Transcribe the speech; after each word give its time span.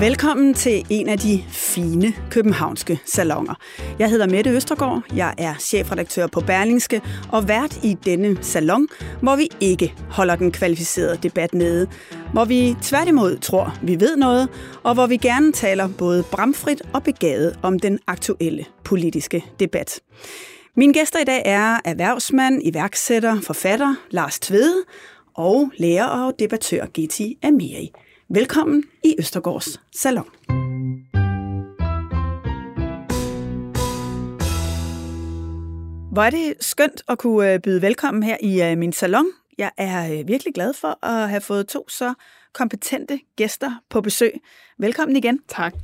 Velkommen 0.00 0.54
til 0.54 0.86
en 0.90 1.08
af 1.08 1.18
de 1.18 1.44
fine 1.48 2.12
københavnske 2.30 3.00
salonger. 3.04 3.54
Jeg 3.98 4.10
hedder 4.10 4.26
Mette 4.26 4.50
Østergaard, 4.50 5.02
jeg 5.14 5.34
er 5.38 5.54
chefredaktør 5.54 6.26
på 6.26 6.40
Berlingske 6.40 7.02
og 7.32 7.48
vært 7.48 7.84
i 7.84 7.96
denne 8.04 8.38
salon, 8.42 8.88
hvor 9.22 9.36
vi 9.36 9.48
ikke 9.60 9.94
holder 10.10 10.36
den 10.36 10.52
kvalificerede 10.52 11.18
debat 11.22 11.54
nede. 11.54 11.88
Hvor 12.32 12.44
vi 12.44 12.76
tværtimod 12.82 13.38
tror, 13.38 13.78
vi 13.82 14.00
ved 14.00 14.16
noget, 14.16 14.48
og 14.82 14.94
hvor 14.94 15.06
vi 15.06 15.16
gerne 15.16 15.52
taler 15.52 15.88
både 15.98 16.24
bramfrit 16.32 16.82
og 16.92 17.02
begavet 17.02 17.58
om 17.62 17.78
den 17.78 17.98
aktuelle 18.06 18.64
politiske 18.84 19.44
debat. 19.60 20.00
Mine 20.76 20.92
gæster 20.92 21.18
i 21.18 21.24
dag 21.24 21.42
er 21.44 21.80
erhvervsmand, 21.84 22.62
iværksætter, 22.64 23.40
forfatter 23.40 23.94
Lars 24.10 24.38
Tvede 24.38 24.82
og 25.34 25.70
lærer 25.78 26.06
og 26.06 26.34
debattør 26.38 26.86
Getty 26.94 27.26
Amiri. 27.42 27.92
Velkommen 28.34 28.84
i 29.04 29.16
Østergaards 29.18 29.80
Salon. 29.96 30.28
Hvor 36.12 36.22
er 36.22 36.30
det 36.30 36.54
skønt 36.60 37.02
at 37.08 37.18
kunne 37.18 37.52
øh, 37.52 37.60
byde 37.60 37.82
velkommen 37.82 38.22
her 38.22 38.36
i 38.40 38.62
øh, 38.62 38.78
min 38.78 38.92
salon. 38.92 39.26
Jeg 39.58 39.70
er 39.76 40.12
øh, 40.12 40.28
virkelig 40.28 40.54
glad 40.54 40.74
for 40.74 41.06
at 41.06 41.28
have 41.28 41.40
fået 41.40 41.68
to 41.68 41.88
så 41.88 42.14
kompetente 42.52 43.20
gæster 43.36 43.82
på 43.88 44.00
besøg. 44.00 44.32
Velkommen 44.78 45.16
igen. 45.16 45.40
Tak. 45.48 45.74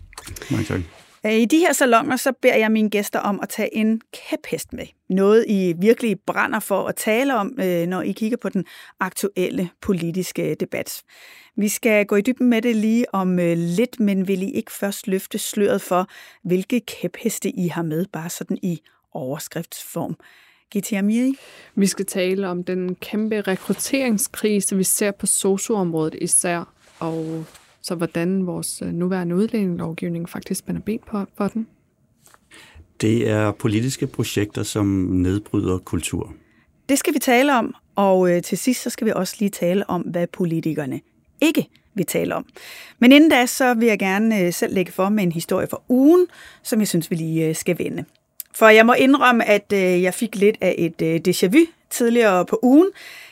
Mange 0.50 0.64
tak. 0.64 0.80
Øh, 1.26 1.32
I 1.32 1.44
de 1.44 1.58
her 1.58 1.72
salonger, 1.72 2.16
så 2.16 2.32
beder 2.42 2.56
jeg 2.56 2.72
mine 2.72 2.90
gæster 2.90 3.18
om 3.18 3.40
at 3.42 3.48
tage 3.48 3.76
en 3.76 4.00
kæphest 4.12 4.72
med. 4.72 4.86
Noget, 5.08 5.44
I 5.48 5.74
virkelig 5.78 6.16
brænder 6.26 6.60
for 6.60 6.86
at 6.86 6.96
tale 6.96 7.34
om, 7.34 7.58
øh, 7.60 7.86
når 7.86 8.02
I 8.02 8.12
kigger 8.12 8.36
på 8.36 8.48
den 8.48 8.64
aktuelle 9.00 9.70
politiske 9.82 10.54
debat. 10.60 11.02
Vi 11.56 11.68
skal 11.68 12.06
gå 12.06 12.16
i 12.16 12.20
dybden 12.20 12.48
med 12.48 12.62
det 12.62 12.76
lige 12.76 13.14
om 13.14 13.38
øh, 13.38 13.56
lidt, 13.58 14.00
men 14.00 14.28
vil 14.28 14.42
I 14.42 14.50
ikke 14.50 14.72
først 14.72 15.06
løfte 15.06 15.38
sløret 15.38 15.82
for, 15.82 16.08
hvilke 16.44 16.80
kæpheste 16.80 17.50
I 17.50 17.68
har 17.68 17.82
med, 17.82 18.06
bare 18.12 18.30
sådan 18.30 18.58
i 18.62 18.80
overskriftsform? 19.12 20.16
Giti 20.70 20.94
Amiri? 20.94 21.34
Vi 21.74 21.86
skal 21.86 22.06
tale 22.06 22.48
om 22.48 22.64
den 22.64 22.94
kæmpe 22.94 23.40
rekrutteringskrise, 23.40 24.76
vi 24.76 24.84
ser 24.84 25.10
på 25.10 25.26
socioområdet 25.26 26.14
især, 26.20 26.72
og 26.98 27.44
så 27.86 27.94
hvordan 27.94 28.46
vores 28.46 28.82
nuværende 28.92 29.36
udlændingelovgivning 29.36 30.28
faktisk 30.28 30.58
spænder 30.58 30.80
ben 30.80 31.00
på, 31.10 31.24
for 31.36 31.48
den. 31.48 31.66
Det 33.00 33.30
er 33.30 33.52
politiske 33.52 34.06
projekter, 34.06 34.62
som 34.62 34.86
nedbryder 35.10 35.78
kultur. 35.78 36.34
Det 36.88 36.98
skal 36.98 37.14
vi 37.14 37.18
tale 37.18 37.54
om, 37.54 37.74
og 37.94 38.42
til 38.44 38.58
sidst 38.58 38.82
så 38.82 38.90
skal 38.90 39.06
vi 39.06 39.12
også 39.16 39.36
lige 39.38 39.48
tale 39.48 39.90
om, 39.90 40.00
hvad 40.00 40.26
politikerne 40.26 41.00
ikke 41.40 41.68
vil 41.94 42.06
tale 42.06 42.34
om. 42.34 42.46
Men 42.98 43.12
inden 43.12 43.30
da, 43.30 43.46
så 43.46 43.74
vil 43.74 43.88
jeg 43.88 43.98
gerne 43.98 44.52
selv 44.52 44.74
lægge 44.74 44.92
for 44.92 45.08
med 45.08 45.22
en 45.22 45.32
historie 45.32 45.66
fra 45.66 45.80
ugen, 45.88 46.26
som 46.62 46.78
jeg 46.78 46.88
synes, 46.88 47.10
vi 47.10 47.16
lige 47.16 47.54
skal 47.54 47.78
vende. 47.78 48.04
For 48.54 48.68
jeg 48.68 48.86
må 48.86 48.92
indrømme, 48.92 49.44
at 49.44 49.72
jeg 50.02 50.14
fik 50.14 50.36
lidt 50.36 50.56
af 50.60 50.74
et 50.78 51.28
déjà 51.28 51.46
vu 51.46 51.66
tidligere 51.90 52.46
på 52.46 52.58
ugen. 52.62 52.88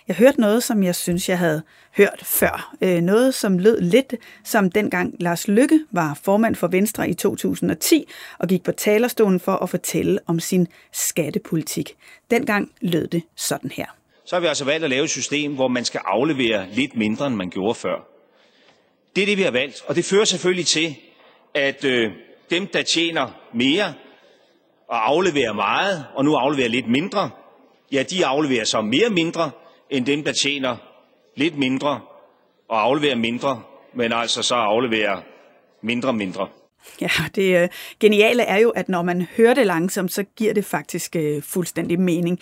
Jeg 0.09 0.17
hørte 0.17 0.41
noget, 0.41 0.63
som 0.63 0.83
jeg 0.83 0.95
synes, 0.95 1.29
jeg 1.29 1.39
havde 1.39 1.63
hørt 1.97 2.21
før. 2.23 2.75
Øh, 2.81 3.01
noget, 3.01 3.35
som 3.35 3.59
lød 3.59 3.81
lidt 3.81 4.15
som 4.45 4.71
dengang 4.71 5.15
Lars 5.21 5.49
Lykke 5.49 5.81
var 5.91 6.19
formand 6.23 6.55
for 6.55 6.67
Venstre 6.67 7.09
i 7.09 7.15
2010 7.15 8.09
og 8.39 8.49
gik 8.49 8.63
på 8.63 8.73
talerstolen 8.73 9.41
for 9.41 9.53
at 9.53 9.71
fortælle 9.71 10.19
om 10.27 10.41
sin 10.41 10.69
skattepolitik. 10.93 11.97
Dengang 12.31 12.71
lød 12.81 13.07
det 13.07 13.23
sådan 13.37 13.71
her. 13.71 13.87
Så 14.25 14.37
har 14.37 14.41
vi 14.41 14.47
altså 14.47 14.65
valgt 14.65 14.85
at 14.85 14.91
lave 14.91 15.05
et 15.05 15.11
system, 15.11 15.55
hvor 15.55 15.69
man 15.69 15.85
skal 15.85 16.01
aflevere 16.05 16.67
lidt 16.73 16.97
mindre, 16.97 17.27
end 17.27 17.35
man 17.35 17.51
gjorde 17.51 17.75
før. 17.75 18.09
Det 19.17 19.23
er 19.23 19.27
det, 19.27 19.39
vi 19.39 19.43
har 19.43 19.51
valgt. 19.51 19.83
Og 19.87 19.95
det 19.97 20.05
fører 20.05 20.25
selvfølgelig 20.25 20.67
til, 20.67 20.97
at 21.55 21.85
øh, 21.85 22.11
dem, 22.51 22.67
der 22.67 22.83
tjener 22.83 23.29
mere 23.55 23.95
og 24.89 25.09
afleverer 25.11 25.53
meget, 25.53 26.07
og 26.15 26.25
nu 26.25 26.35
afleverer 26.35 26.69
lidt 26.69 26.89
mindre, 26.89 27.31
ja, 27.93 28.03
de 28.03 28.27
afleverer 28.27 28.65
så 28.65 28.81
mere 28.81 29.11
mindre, 29.11 29.51
end 29.97 30.07
dem, 30.07 30.25
der 30.25 30.33
tjener 30.33 30.77
lidt 31.37 31.59
mindre 31.59 32.01
og 32.69 32.83
afleverer 32.83 33.17
mindre, 33.17 33.63
men 33.95 34.13
altså 34.13 34.43
så 34.43 34.55
afleverer 34.55 35.21
mindre 35.83 36.13
mindre. 36.13 36.49
Ja, 37.01 37.11
det 37.35 37.63
øh, 37.63 37.69
geniale 38.01 38.43
er 38.43 38.57
jo, 38.57 38.71
at 38.71 38.89
når 38.89 39.03
man 39.03 39.23
hører 39.37 39.55
det 39.55 39.67
langsomt, 39.67 40.13
så 40.13 40.25
giver 40.37 40.55
det 40.55 40.65
faktisk 40.65 41.17
øh, 41.17 41.43
fuldstændig 41.43 42.01
mening. 42.01 42.41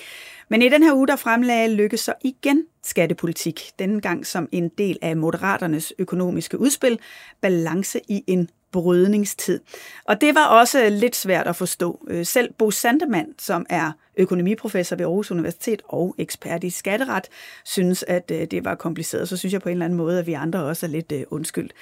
Men 0.49 0.63
i 0.63 0.69
den 0.69 0.83
her 0.83 0.95
uge, 0.95 1.07
der 1.07 1.17
fremlagde 1.17 1.75
Lykke 1.75 1.97
så 1.97 2.15
igen 2.25 2.67
skattepolitik, 2.83 3.63
denne 3.79 4.01
gang 4.01 4.27
som 4.27 4.49
en 4.53 4.69
del 4.69 4.99
af 5.03 5.17
Moderaternes 5.17 5.93
økonomiske 5.99 6.61
udspil, 6.61 6.99
balance 7.41 8.01
i 8.09 8.25
en 8.27 8.49
brydningstid. 8.73 9.61
Og 10.05 10.21
det 10.21 10.35
var 10.35 10.47
også 10.47 10.89
lidt 10.89 11.17
svært 11.17 11.47
at 11.47 11.57
forstå. 11.57 12.07
Øh, 12.09 12.27
selv 12.27 12.53
Bo 12.59 12.71
Sandemann, 12.71 13.35
som 13.39 13.67
er 13.71 13.93
økonomiprofessor 14.17 14.97
ved 14.97 15.05
Aarhus 15.05 15.31
Universitet 15.31 15.83
og 15.89 16.15
ekspert 16.19 16.65
i 16.65 16.71
skatteret, 16.71 17.29
synes, 17.65 18.05
at 18.09 18.31
øh, 18.31 18.47
det 18.51 18.65
var 18.65 18.75
kompliceret. 18.75 19.29
Så 19.29 19.37
synes 19.37 19.53
jeg 19.53 19.63
på 19.63 19.69
en 19.69 19.73
eller 19.73 19.85
anden 19.85 19.97
måde, 19.97 20.19
at 20.19 20.27
vi 20.27 20.33
andre 20.33 20.65
også 20.65 20.87
er 20.87 20.91
lidt 20.91 21.13
øh, 21.13 21.23
undskyldt. 21.31 21.73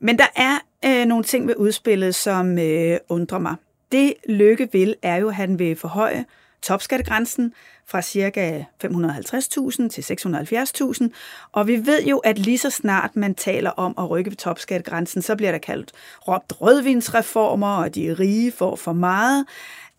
Men 0.00 0.18
der 0.18 0.26
er 0.36 0.58
øh, 0.84 1.06
nogle 1.06 1.24
ting 1.24 1.48
ved 1.48 1.54
udspillet, 1.56 2.14
som 2.14 2.58
øh, 2.58 2.98
undrer 3.08 3.38
mig. 3.38 3.54
Det 3.92 4.14
Lykke 4.28 4.68
vil, 4.72 4.94
er 5.02 5.16
jo, 5.16 5.28
at 5.28 5.34
han 5.34 5.58
vil 5.58 5.76
forhøje 5.76 6.24
topskattegrænsen 6.62 7.52
fra 7.86 8.02
ca. 8.02 8.64
550.000 8.84 9.88
til 9.88 10.02
670.000. 10.02 11.08
Og 11.52 11.66
vi 11.66 11.86
ved 11.86 12.04
jo, 12.04 12.18
at 12.18 12.38
lige 12.38 12.58
så 12.58 12.70
snart 12.70 13.16
man 13.16 13.34
taler 13.34 13.70
om 13.70 13.94
at 13.98 14.10
rykke 14.10 14.30
ved 14.30 14.36
topskattegrænsen, 14.36 15.22
så 15.22 15.36
bliver 15.36 15.52
der 15.52 15.58
kaldt 15.58 15.92
råbt 16.28 16.60
rødvinsreformer, 16.60 17.76
og 17.76 17.94
de 17.94 18.14
rige 18.14 18.52
får 18.52 18.76
for 18.76 18.92
meget. 18.92 19.46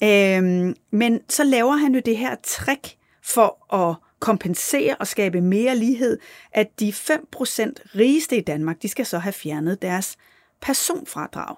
Øhm, 0.04 0.76
men 0.92 1.20
så 1.30 1.44
laver 1.44 1.76
han 1.76 1.94
jo 1.94 2.02
det 2.06 2.18
her 2.18 2.36
trick 2.44 2.96
for 3.24 3.76
at 3.76 3.96
kompensere 4.20 4.96
og 4.96 5.08
skabe 5.08 5.42
mere 5.42 5.76
lighed, 5.76 6.18
at 6.52 6.80
de 6.80 6.90
5% 6.90 7.74
rigeste 7.96 8.38
i 8.38 8.42
Danmark, 8.42 8.82
de 8.82 8.88
skal 8.88 9.06
så 9.06 9.18
have 9.18 9.34
fjernet 9.34 9.82
deres 9.82 10.18
personfradrag. 10.62 11.56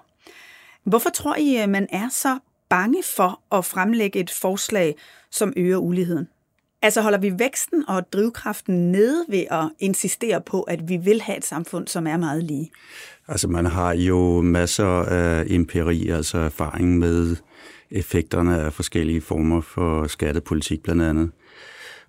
Hvorfor 0.84 1.10
tror 1.10 1.36
I, 1.36 1.56
at 1.56 1.68
man 1.68 1.86
er 1.92 2.08
så 2.08 2.38
bange 2.68 3.02
for 3.16 3.40
at 3.52 3.64
fremlægge 3.64 4.20
et 4.20 4.30
forslag, 4.30 4.96
som 5.30 5.52
øger 5.56 5.76
uligheden? 5.76 6.28
Altså 6.82 7.00
holder 7.02 7.18
vi 7.18 7.38
væksten 7.38 7.84
og 7.88 8.12
drivkraften 8.12 8.92
nede 8.92 9.24
ved 9.28 9.44
at 9.50 9.70
insistere 9.78 10.40
på, 10.40 10.62
at 10.62 10.88
vi 10.88 10.96
vil 10.96 11.22
have 11.22 11.38
et 11.38 11.44
samfund, 11.44 11.88
som 11.88 12.06
er 12.06 12.16
meget 12.16 12.44
lige? 12.44 12.70
Altså 13.28 13.48
man 13.48 13.66
har 13.66 13.92
jo 13.92 14.40
masser 14.40 15.02
af 15.02 15.44
empiri, 15.46 16.08
altså 16.08 16.38
erfaring 16.38 16.98
med 16.98 17.36
effekterne 17.90 18.60
af 18.60 18.72
forskellige 18.72 19.20
former 19.20 19.60
for 19.60 20.06
skattepolitik 20.06 20.82
blandt 20.82 21.02
andet. 21.02 21.30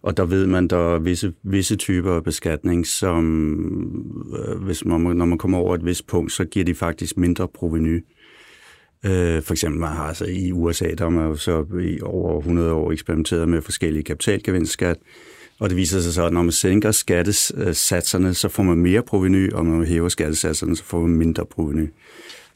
Og 0.02 0.18
der 0.18 0.26
ved 0.26 0.48
man, 0.48 0.68
der 0.68 0.96
er 0.96 1.00
visse, 1.00 1.34
visse 1.44 1.76
typer 1.76 2.14
af 2.14 2.24
beskatning, 2.24 2.88
som 2.88 3.26
øh, 4.40 4.64
hvis 4.64 4.86
man, 4.86 5.02
når 5.02 5.26
man 5.26 5.38
kommer 5.38 5.58
over 5.58 5.76
et 5.76 5.86
vist 5.86 6.08
punkt, 6.08 6.32
så 6.32 6.46
giver 6.46 6.66
de 6.66 6.76
faktisk 6.76 7.18
mindre 7.18 7.48
proveny. 7.48 8.06
Øh, 9.06 9.42
for 9.42 9.52
eksempel 9.52 9.80
man 9.80 9.90
har 9.90 10.04
altså 10.04 10.26
i 10.26 10.52
USA, 10.52 10.86
der 10.98 11.04
har 11.04 11.10
man 11.10 11.28
jo 11.28 11.36
så 11.36 11.66
i 11.82 12.02
over 12.02 12.40
100 12.40 12.74
år 12.74 12.92
eksperimenteret 12.92 13.50
med 13.50 13.62
forskellige 13.62 14.04
kapitalgevinstskat, 14.04 14.98
og 15.60 15.70
det 15.70 15.78
viser 15.78 16.00
sig 16.00 16.14
så, 16.14 16.26
at 16.26 16.34
når 16.34 16.42
man 16.42 16.52
sænker 16.52 16.92
skattesatserne, 16.92 18.34
så 18.34 18.50
får 18.50 18.64
man 18.64 18.78
mere 18.78 19.02
proveny, 19.02 19.54
og 19.54 19.66
når 19.66 19.78
man 19.78 19.88
hæver 19.88 20.10
skattesatserne, 20.10 20.76
så 20.76 20.84
får 20.84 21.02
man 21.02 21.18
mindre 21.18 21.46
proveny. 21.46 21.90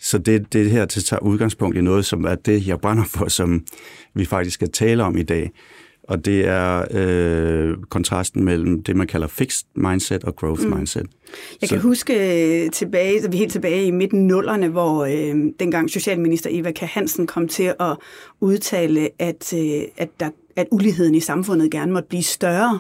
Så 0.04 0.18
det, 0.18 0.54
det 0.54 0.72
her 0.72 0.86
til 0.86 1.04
tager 1.04 1.20
udgangspunkt 1.20 1.78
i 1.78 1.82
noget, 1.82 2.06
som 2.06 2.24
er 2.24 2.36
det, 2.36 2.68
jeg 2.68 2.80
brænder 2.80 3.04
for, 3.04 3.28
som 3.28 3.64
vi 4.14 4.26
faktisk 4.26 4.54
skal 4.54 4.72
tale 4.72 5.04
om 5.04 5.18
i 5.18 5.24
dag. 5.24 5.52
Og 6.04 6.26
det 6.26 6.48
er 6.48 6.86
øh, 6.92 7.78
kontrasten 7.90 8.44
mellem 8.44 8.84
det, 8.84 8.96
man 8.96 9.08
kalder 9.08 9.28
fixed 9.28 9.68
mindset 9.76 10.24
og 10.24 10.36
growth 10.36 10.64
mm. 10.64 10.76
mindset. 10.76 11.06
Jeg 11.62 11.70
kan 11.70 11.80
så. 11.80 11.88
huske 11.88 12.70
tilbage, 12.70 13.22
så 13.22 13.30
vi 13.30 13.36
er 13.36 13.40
helt 13.40 13.52
tilbage 13.52 13.86
i 13.86 13.92
midten 13.92 14.28
nullerne, 14.28 14.68
hvor 14.68 15.06
øh, 15.06 15.52
dengang 15.60 15.90
Socialminister 15.90 16.50
Eva 16.54 16.72
K. 16.72 16.80
Hansen 16.80 17.28
kom 17.28 17.48
til 17.48 17.74
at 17.80 17.98
udtale, 18.42 19.10
at, 19.20 19.54
øh, 19.54 19.82
at, 19.98 20.10
der, 20.20 20.30
at 20.56 20.68
uligheden 20.72 21.16
i 21.16 21.20
samfundet 21.20 21.72
gerne 21.72 21.92
måtte 21.92 22.10
blive 22.10 22.24
større 22.24 22.80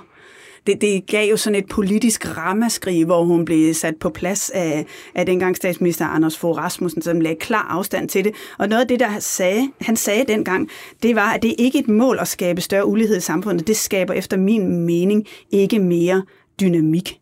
det, 0.67 0.81
det 0.81 1.05
gav 1.07 1.29
jo 1.29 1.37
sådan 1.37 1.59
et 1.59 1.69
politisk 1.69 2.37
ramaskrig, 2.37 3.05
hvor 3.05 3.23
hun 3.23 3.45
blev 3.45 3.73
sat 3.73 3.95
på 3.99 4.09
plads 4.09 4.49
af, 4.49 4.85
af 5.15 5.25
dengang 5.25 5.55
statsminister 5.55 6.05
Anders 6.05 6.37
Fogh 6.37 6.57
Rasmussen, 6.57 7.01
som 7.01 7.21
lagde 7.21 7.37
klar 7.39 7.67
afstand 7.69 8.09
til 8.09 8.23
det. 8.23 8.33
Og 8.57 8.69
noget 8.69 8.81
af 8.81 8.87
det, 8.87 8.99
der 8.99 9.19
sagde, 9.19 9.69
han 9.81 9.95
sagde 9.95 10.25
dengang, 10.27 10.69
det 11.03 11.15
var, 11.15 11.33
at 11.33 11.43
det 11.43 11.55
ikke 11.57 11.77
er 11.77 11.83
et 11.83 11.89
mål 11.89 12.17
at 12.19 12.27
skabe 12.27 12.61
større 12.61 12.85
ulighed 12.85 13.17
i 13.17 13.19
samfundet. 13.19 13.67
Det 13.67 13.77
skaber 13.77 14.13
efter 14.13 14.37
min 14.37 14.85
mening 14.85 15.25
ikke 15.51 15.79
mere 15.79 16.23
dynamik. 16.61 17.19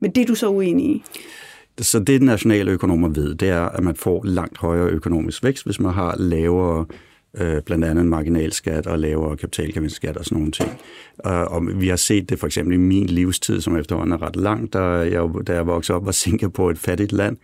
Men 0.00 0.10
det 0.10 0.22
er 0.22 0.26
du 0.26 0.34
så 0.34 0.48
uenig 0.48 0.86
i? 0.86 1.02
så 1.80 1.98
det 1.98 2.22
nationale 2.22 2.70
økonomer 2.70 3.08
ved, 3.08 3.34
det 3.34 3.48
er, 3.48 3.60
at 3.60 3.84
man 3.84 3.96
får 3.96 4.24
langt 4.24 4.58
højere 4.58 4.88
økonomisk 4.88 5.44
vækst, 5.44 5.64
hvis 5.64 5.80
man 5.80 5.92
har 5.92 6.16
lavere 6.18 6.86
øh, 6.90 6.96
Øh, 7.38 7.62
blandt 7.62 7.84
andet 7.84 8.06
marginalskat 8.06 8.86
og 8.86 8.98
lavere 8.98 9.36
kapitalgevinstskat 9.36 10.16
og 10.16 10.24
sådan 10.24 10.38
nogle 10.38 10.52
ting. 10.52 10.70
Øh, 11.26 11.42
og 11.42 11.80
vi 11.80 11.88
har 11.88 11.96
set 11.96 12.30
det 12.30 12.38
for 12.38 12.46
eksempel 12.46 12.74
i 12.74 12.76
min 12.76 13.06
livstid, 13.06 13.60
som 13.60 13.76
efterhånden 13.76 14.12
er 14.12 14.22
ret 14.22 14.36
lang, 14.36 14.72
da 14.72 14.78
jeg, 14.82 15.28
da 15.46 15.54
jeg 15.54 15.66
voksede 15.66 15.96
op, 15.96 16.06
var 16.06 16.12
Singapore 16.12 16.70
et 16.70 16.78
fattigt 16.78 17.12
land, 17.12 17.36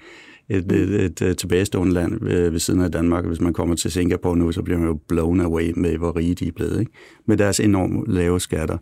et, 0.49 0.73
et, 0.73 1.05
et, 1.05 1.23
et 1.23 1.39
tilbagestående 1.39 1.95
land 1.95 2.21
ved, 2.21 2.51
ved 2.51 2.59
siden 2.59 2.81
af 2.81 2.93
Danmark. 2.93 3.27
Hvis 3.27 3.41
man 3.41 3.53
kommer 3.53 3.77
til 3.77 3.91
Singapore 3.91 4.37
nu, 4.37 4.53
så 4.53 4.63
bliver 4.63 4.79
man 4.79 4.89
jo 4.89 4.99
blown 5.09 5.41
away 5.41 5.73
med, 5.77 5.97
hvor 5.97 6.17
rige 6.17 6.35
de 6.35 6.49
er 6.49 6.53
blevet, 6.53 6.81
ikke? 6.81 6.93
med 7.27 7.37
deres 7.37 7.61
enormt 7.61 8.13
lave 8.13 8.41
skatter. 8.41 8.79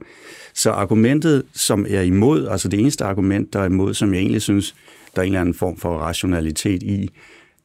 Så 0.54 0.70
argumentet, 0.70 1.42
som 1.52 1.86
er 1.88 2.00
imod, 2.00 2.46
altså 2.46 2.68
det 2.68 2.80
eneste 2.80 3.04
argument, 3.04 3.52
der 3.52 3.60
er 3.60 3.66
imod, 3.66 3.94
som 3.94 4.14
jeg 4.14 4.20
egentlig 4.20 4.42
synes, 4.42 4.74
der 5.16 5.22
er 5.22 5.26
en 5.26 5.32
eller 5.32 5.40
anden 5.40 5.54
form 5.54 5.76
for 5.76 5.98
rationalitet 5.98 6.82
i, 6.82 7.10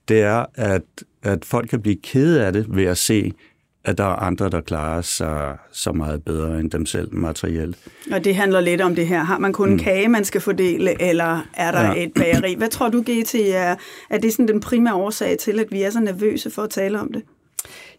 det 0.08 0.22
er, 0.22 0.46
at, 0.56 0.84
at 1.24 1.46
folk 1.46 1.70
kan 1.70 1.82
blive 1.82 1.98
kede 2.04 2.46
af 2.46 2.54
det 2.54 2.66
ved 2.70 2.86
at 2.86 2.98
se, 2.98 3.34
at 3.84 3.98
der 3.98 4.04
er 4.04 4.16
andre, 4.16 4.50
der 4.50 4.62
klarer 4.62 5.02
sig 5.02 5.58
så 5.72 5.92
meget 5.92 6.24
bedre 6.24 6.60
end 6.60 6.72
dem 6.72 6.86
selv 6.86 7.16
materielt. 7.16 7.78
Og 8.12 8.24
det 8.24 8.36
handler 8.36 8.60
lidt 8.60 8.82
om 8.82 8.96
det 8.96 9.08
her. 9.08 9.24
Har 9.24 9.38
man 9.38 9.54
kun 9.54 9.68
mm. 9.68 9.74
en 9.74 9.80
kage, 9.80 10.08
man 10.08 10.26
skal 10.26 10.42
fordele, 10.42 11.02
eller 11.02 11.48
er 11.54 11.72
der 11.72 11.82
ja. 11.82 12.04
et 12.04 12.14
bageri? 12.14 12.56
Hvad 12.56 12.70
tror 12.70 12.90
du, 12.90 13.02
GT, 13.02 13.36
er, 13.36 13.76
er 14.10 14.18
det 14.18 14.32
sådan 14.32 14.48
den 14.48 14.60
primære 14.60 14.96
årsag 14.96 15.38
til, 15.38 15.60
at 15.60 15.68
vi 15.72 15.82
er 15.82 15.90
så 15.90 16.00
nervøse 16.00 16.52
for 16.52 16.62
at 16.62 16.70
tale 16.70 17.00
om 17.00 17.14
det? 17.14 17.24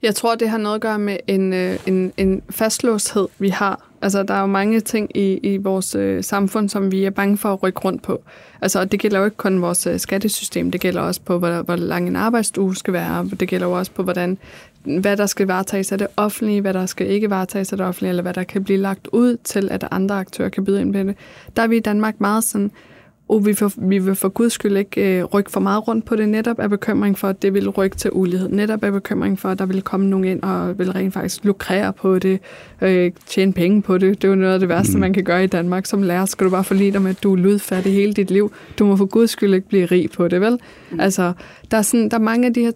Jeg 0.02 0.14
tror, 0.14 0.34
det 0.34 0.48
har 0.48 0.58
noget 0.58 0.74
at 0.74 0.80
gøre 0.80 0.98
med 0.98 1.16
en, 1.26 1.52
øh, 1.52 1.78
en, 1.86 2.12
en 2.16 2.42
fastlåshed, 2.50 3.28
vi 3.38 3.48
har. 3.48 3.89
Altså, 4.02 4.22
der 4.22 4.34
er 4.34 4.40
jo 4.40 4.46
mange 4.46 4.80
ting 4.80 5.16
i, 5.16 5.32
i 5.42 5.56
vores 5.56 5.94
øh, 5.94 6.24
samfund, 6.24 6.68
som 6.68 6.92
vi 6.92 7.04
er 7.04 7.10
bange 7.10 7.36
for 7.36 7.52
at 7.52 7.62
rykke 7.62 7.80
rundt 7.80 8.02
på. 8.02 8.22
Altså, 8.60 8.84
det 8.84 9.00
gælder 9.00 9.18
jo 9.18 9.24
ikke 9.24 9.36
kun 9.36 9.62
vores 9.62 9.86
øh, 9.86 10.00
skattesystem, 10.00 10.70
det 10.70 10.80
gælder 10.80 11.00
også 11.00 11.20
på, 11.20 11.38
hvor, 11.38 11.62
hvor 11.62 11.76
lang 11.76 12.08
en 12.08 12.16
arbejdsuge 12.16 12.76
skal 12.76 12.92
være, 12.92 13.28
det 13.40 13.48
gælder 13.48 13.66
jo 13.66 13.72
også 13.72 13.92
på, 13.92 14.02
hvordan, 14.02 14.38
hvad 14.82 15.16
der 15.16 15.26
skal 15.26 15.46
varetages 15.46 15.92
af 15.92 15.98
det 15.98 16.06
offentlige, 16.16 16.60
hvad 16.60 16.74
der 16.74 16.86
skal 16.86 17.10
ikke 17.10 17.30
varetages 17.30 17.72
af 17.72 17.78
det 17.78 17.86
offentlige, 17.86 18.08
eller 18.08 18.22
hvad 18.22 18.34
der 18.34 18.42
kan 18.42 18.64
blive 18.64 18.78
lagt 18.78 19.08
ud 19.12 19.36
til, 19.44 19.68
at 19.70 19.88
andre 19.90 20.14
aktører 20.14 20.48
kan 20.48 20.64
byde 20.64 20.80
ind 20.80 20.92
på 20.92 20.98
det. 20.98 21.16
Der 21.56 21.62
er 21.62 21.66
vi 21.66 21.76
i 21.76 21.80
Danmark 21.80 22.20
meget 22.20 22.44
sådan, 22.44 22.70
og 23.30 23.46
vi, 23.46 23.54
for, 23.54 23.72
vi 23.76 23.98
vil 23.98 24.14
for 24.14 24.28
guds 24.28 24.52
skyld 24.52 24.76
ikke 24.76 25.18
øh, 25.18 25.24
rykke 25.24 25.50
for 25.50 25.60
meget 25.60 25.88
rundt 25.88 26.04
på 26.04 26.16
det, 26.16 26.28
netop 26.28 26.58
af 26.58 26.70
bekymring 26.70 27.18
for, 27.18 27.28
at 27.28 27.42
det 27.42 27.54
vil 27.54 27.68
rykke 27.68 27.96
til 27.96 28.10
ulighed. 28.12 28.48
Netop 28.48 28.84
af 28.84 28.92
bekymring 28.92 29.38
for, 29.38 29.48
at 29.48 29.58
der 29.58 29.66
vil 29.66 29.82
komme 29.82 30.06
nogen 30.06 30.24
ind 30.24 30.42
og 30.42 30.78
vil 30.78 30.92
rent 30.92 31.14
faktisk 31.14 31.44
lukrere 31.44 31.92
på 31.92 32.18
det, 32.18 32.40
øh, 32.80 33.12
tjene 33.26 33.52
penge 33.52 33.82
på 33.82 33.98
det. 33.98 34.22
Det 34.22 34.28
er 34.28 34.28
jo 34.28 34.34
noget 34.34 34.54
af 34.54 34.60
det 34.60 34.68
værste, 34.68 34.94
mm. 34.94 35.00
man 35.00 35.12
kan 35.12 35.24
gøre 35.24 35.44
i 35.44 35.46
Danmark. 35.46 35.86
Som 35.86 36.02
lærer 36.02 36.26
skal 36.26 36.44
du 36.44 36.50
bare 36.50 36.64
forlige 36.64 36.92
dig 36.92 37.02
med, 37.02 37.10
at 37.10 37.22
du 37.22 37.32
er 37.32 37.36
ludfattig 37.36 37.92
hele 37.92 38.12
dit 38.12 38.30
liv. 38.30 38.52
Du 38.78 38.86
må 38.86 38.96
for 38.96 39.06
guds 39.06 39.30
skyld 39.30 39.54
ikke 39.54 39.68
blive 39.68 39.86
rig 39.86 40.10
på 40.10 40.28
det, 40.28 40.40
vel? 40.40 40.58
Mm. 40.90 41.00
Altså, 41.00 41.32
der 41.70 41.76
er, 41.76 41.82
sådan, 41.82 42.08
der 42.08 42.16
er 42.16 42.22
mange 42.22 42.46
af 42.46 42.54
de 42.54 42.60
her 42.60 42.72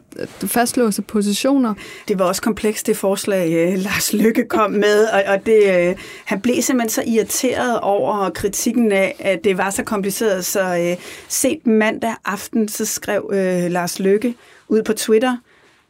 fastlåste 0.47 1.03
positioner. 1.03 1.75
Det 2.09 2.19
var 2.19 2.25
også 2.25 2.43
komplekst, 2.43 2.87
det 2.87 2.97
forslag, 2.97 3.69
uh, 3.69 3.83
Lars 3.83 4.13
Lykke 4.13 4.45
kom 4.49 4.71
med, 4.71 5.05
og, 5.13 5.23
og 5.27 5.47
det, 5.47 5.91
uh, 5.91 5.99
han 6.25 6.41
blev 6.41 6.63
simpelthen 6.63 6.89
så 6.89 7.03
irriteret 7.07 7.81
over 7.81 8.31
kritikken 8.31 8.93
af, 8.93 9.17
at 9.19 9.45
det 9.45 9.59
var 9.59 9.71
så 9.71 9.83
kompliceret, 9.85 10.44
så 10.45 10.77
øh, 10.77 11.05
set 11.29 11.67
mandag 11.67 12.15
aften, 12.25 12.69
så 12.69 12.85
skrev 12.85 13.31
øh, 13.33 13.71
Lars 13.71 13.99
Lykke 13.99 14.35
ud 14.69 14.83
på 14.83 14.93
Twitter, 14.93 15.37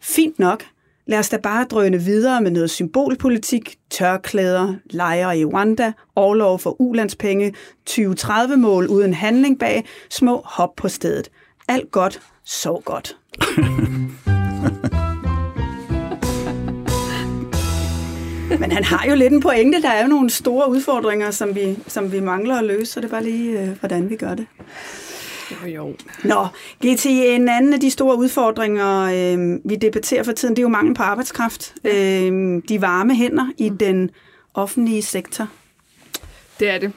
fint 0.01 0.39
nok, 0.39 0.65
Lad 1.06 1.19
os 1.19 1.29
da 1.29 1.37
bare 1.37 1.65
drøne 1.65 1.99
videre 1.99 2.41
med 2.41 2.51
noget 2.51 2.71
symbolpolitik, 2.71 3.77
tørklæder, 3.91 4.75
lejre 4.91 5.39
i 5.39 5.45
Rwanda, 5.45 5.93
overlov 6.17 6.59
for 6.59 6.81
ulandspenge, 6.81 7.55
2030-mål 7.91 8.87
uden 8.87 9.15
handling 9.15 9.59
bag, 9.59 9.85
små 10.11 10.43
hop 10.45 10.77
på 10.77 10.89
stedet. 10.89 11.31
Alt 11.69 11.91
godt, 11.91 12.21
så 12.45 12.83
godt. 12.85 13.17
Men 18.61 18.73
han 18.73 18.85
har 18.85 19.09
jo 19.09 19.15
lidt 19.15 19.33
en 19.33 19.41
pointe. 19.41 19.83
Der 19.83 19.89
er 19.89 20.03
jo 20.03 20.09
nogle 20.09 20.31
store 20.31 20.71
udfordringer, 20.71 21.31
som 21.31 21.55
vi, 21.55 21.79
som 21.87 22.12
vi 22.12 22.21
mangler 22.21 22.56
at 22.59 22.65
løse, 22.65 22.93
så 22.93 23.01
det 23.01 23.06
er 23.06 23.11
bare 23.11 23.25
lige, 23.25 23.61
øh, 23.61 23.69
hvordan 23.69 24.11
vi 24.11 24.17
gør 24.17 24.35
det. 24.35 24.47
Jo, 25.51 25.69
jo. 25.69 25.95
Nå, 26.25 26.47
GT, 26.85 27.06
en 27.06 27.49
anden 27.49 27.75
af 27.75 27.81
de 27.81 27.91
store 27.91 28.19
udfordringer, 28.19 29.01
øh, 29.01 29.61
vi 29.65 29.77
debatterer 29.77 30.23
for 30.23 30.33
tiden, 30.33 30.56
det 30.56 30.61
er 30.61 30.62
jo 30.62 30.69
mangel 30.69 30.95
på 30.95 31.03
arbejdskraft. 31.03 31.75
Øh, 31.85 32.62
de 32.69 32.81
varme 32.81 33.17
hænder 33.17 33.47
i 33.59 33.71
mm. 33.71 33.79
den 33.79 34.11
offentlige 34.55 35.03
sektor. 35.03 35.49
Det 36.61 36.71
er 36.71 36.79
det. 36.79 36.93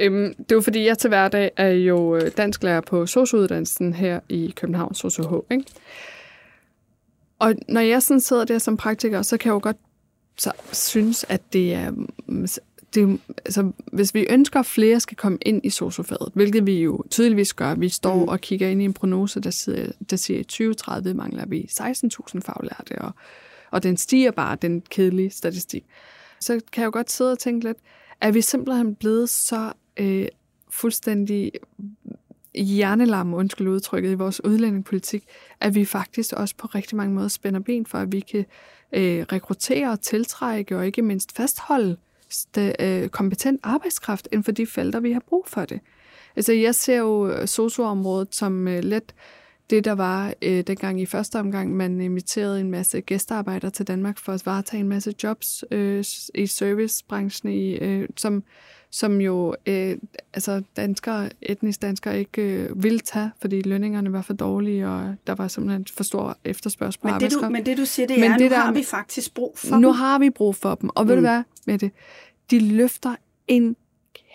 Øhm, 0.00 0.34
det 0.34 0.52
er 0.52 0.56
jo 0.56 0.60
fordi, 0.60 0.86
jeg 0.86 0.98
til 0.98 1.08
hverdag 1.08 1.50
er 1.56 1.68
jo 1.68 2.16
øh, 2.16 2.30
dansklærer 2.36 2.80
på 2.80 3.06
sociouddannelsen 3.06 3.94
her 3.94 4.20
i 4.28 4.52
København, 4.56 4.94
SOCH. 4.94 5.20
Ikke? 5.50 5.64
Og 7.38 7.54
når 7.68 7.80
jeg 7.80 8.02
sådan 8.02 8.20
sidder 8.20 8.44
der 8.44 8.58
som 8.58 8.76
praktiker, 8.76 9.22
så 9.22 9.36
kan 9.36 9.48
jeg 9.48 9.54
jo 9.54 9.60
godt 9.62 9.76
så 10.40 10.52
synes, 10.72 11.24
at 11.28 11.52
det 11.52 11.74
er... 11.74 11.90
Mm, 12.26 12.46
det, 12.94 13.20
altså, 13.44 13.72
hvis 13.92 14.14
vi 14.14 14.26
ønsker, 14.30 14.60
at 14.60 14.66
flere 14.66 15.00
skal 15.00 15.16
komme 15.16 15.38
ind 15.42 15.60
i 15.64 15.70
sociofaget, 15.70 16.32
hvilket 16.34 16.66
vi 16.66 16.82
jo 16.82 17.04
tydeligvis 17.10 17.54
gør, 17.54 17.74
vi 17.74 17.88
står 17.88 18.14
mm. 18.14 18.28
og 18.28 18.40
kigger 18.40 18.68
ind 18.68 18.82
i 18.82 18.84
en 18.84 18.92
prognose, 18.92 19.40
der 19.40 19.50
siger, 19.50 19.92
der 20.10 20.16
siger 20.16 20.38
at 20.38 20.40
i 20.40 20.44
2030 20.44 21.14
mangler 21.14 21.46
vi 21.46 21.68
16.000 21.70 22.40
faglærte, 22.40 22.98
og, 22.98 23.12
og 23.70 23.82
den 23.82 23.96
stiger 23.96 24.30
bare, 24.30 24.56
den 24.56 24.80
kedelige 24.80 25.30
statistik. 25.30 25.84
Så 26.40 26.60
kan 26.72 26.80
jeg 26.80 26.86
jo 26.86 26.92
godt 26.92 27.10
sidde 27.10 27.32
og 27.32 27.38
tænke 27.38 27.66
lidt, 27.66 27.78
er 28.20 28.30
vi 28.30 28.40
simpelthen 28.40 28.94
blevet 28.94 29.30
så 29.30 29.72
øh, 29.96 30.28
fuldstændig 30.70 31.52
hjernelarm, 32.54 33.34
undskyld 33.34 33.68
udtrykket, 33.68 34.10
i 34.10 34.14
vores 34.14 34.44
udlændingepolitik, 34.44 35.24
at 35.60 35.74
vi 35.74 35.84
faktisk 35.84 36.32
også 36.32 36.54
på 36.56 36.66
rigtig 36.66 36.96
mange 36.96 37.14
måder 37.14 37.28
spænder 37.28 37.60
ben 37.60 37.86
for, 37.86 37.98
at 37.98 38.12
vi 38.12 38.20
kan 38.20 38.44
øh, 38.92 39.26
rekruttere 39.32 39.96
tiltrække 39.96 40.76
og 40.76 40.86
ikke 40.86 41.02
mindst 41.02 41.36
fastholde 41.36 41.96
øh, 42.80 43.08
kompetent 43.08 43.60
arbejdskraft 43.62 44.28
inden 44.32 44.44
for 44.44 44.52
de 44.52 44.66
felter, 44.66 45.00
vi 45.00 45.12
har 45.12 45.22
brug 45.28 45.44
for 45.48 45.64
det. 45.64 45.80
Altså, 46.36 46.52
jeg 46.52 46.74
ser 46.74 46.98
jo 46.98 47.28
øh, 47.28 47.48
socioområdet 47.48 48.34
som 48.34 48.68
øh, 48.68 48.84
let 48.84 49.14
det, 49.70 49.84
der 49.84 49.92
var 49.92 50.34
øh, 50.42 50.64
dengang 50.66 51.00
i 51.00 51.06
første 51.06 51.38
omgang, 51.38 51.76
man 51.76 52.00
inviterede 52.00 52.60
en 52.60 52.70
masse 52.70 53.00
gæstearbejdere 53.00 53.70
til 53.70 53.86
Danmark 53.86 54.18
for 54.18 54.32
at 54.32 54.46
varetage 54.46 54.80
en 54.80 54.88
masse 54.88 55.14
jobs 55.22 55.64
øh, 55.70 56.04
i 56.34 56.46
servicebranchen, 56.46 57.52
i, 57.52 57.72
øh, 57.72 58.08
som 58.16 58.42
som 58.90 59.20
jo 59.20 59.54
øh, 59.66 59.96
altså 60.34 60.62
danskere, 60.76 61.30
etnisk 61.42 61.82
danskere 61.82 62.18
ikke 62.18 62.42
øh, 62.42 62.82
ville 62.82 62.98
tage, 62.98 63.30
fordi 63.40 63.62
lønningerne 63.62 64.12
var 64.12 64.22
for 64.22 64.32
dårlige, 64.32 64.88
og 64.88 65.14
der 65.26 65.34
var 65.34 65.48
simpelthen 65.48 65.86
for 65.96 66.04
stor 66.04 66.36
efterspørgsel 66.44 67.00
på 67.00 67.08
men. 67.08 67.20
Det, 67.20 67.32
du, 67.32 67.48
men 67.48 67.66
det 67.66 67.78
du 67.78 67.84
siger, 67.84 68.06
det 68.06 68.20
men 68.20 68.30
er, 68.30 68.36
det 68.36 68.50
nu 68.50 68.56
der, 68.56 68.60
har 68.60 68.72
vi 68.72 68.84
faktisk 68.84 69.34
brug 69.34 69.58
for 69.58 69.76
Nu 69.76 69.88
dem. 69.88 69.96
har 69.96 70.18
vi 70.18 70.30
brug 70.30 70.56
for 70.56 70.74
dem, 70.74 70.90
og 70.94 71.04
mm. 71.04 71.08
ved 71.08 71.16
du 71.16 71.20
mm. 71.20 71.26
hvad 71.26 71.42
med 71.66 71.78
det? 71.78 71.90
De 72.50 72.58
løfter 72.58 73.16
en 73.48 73.76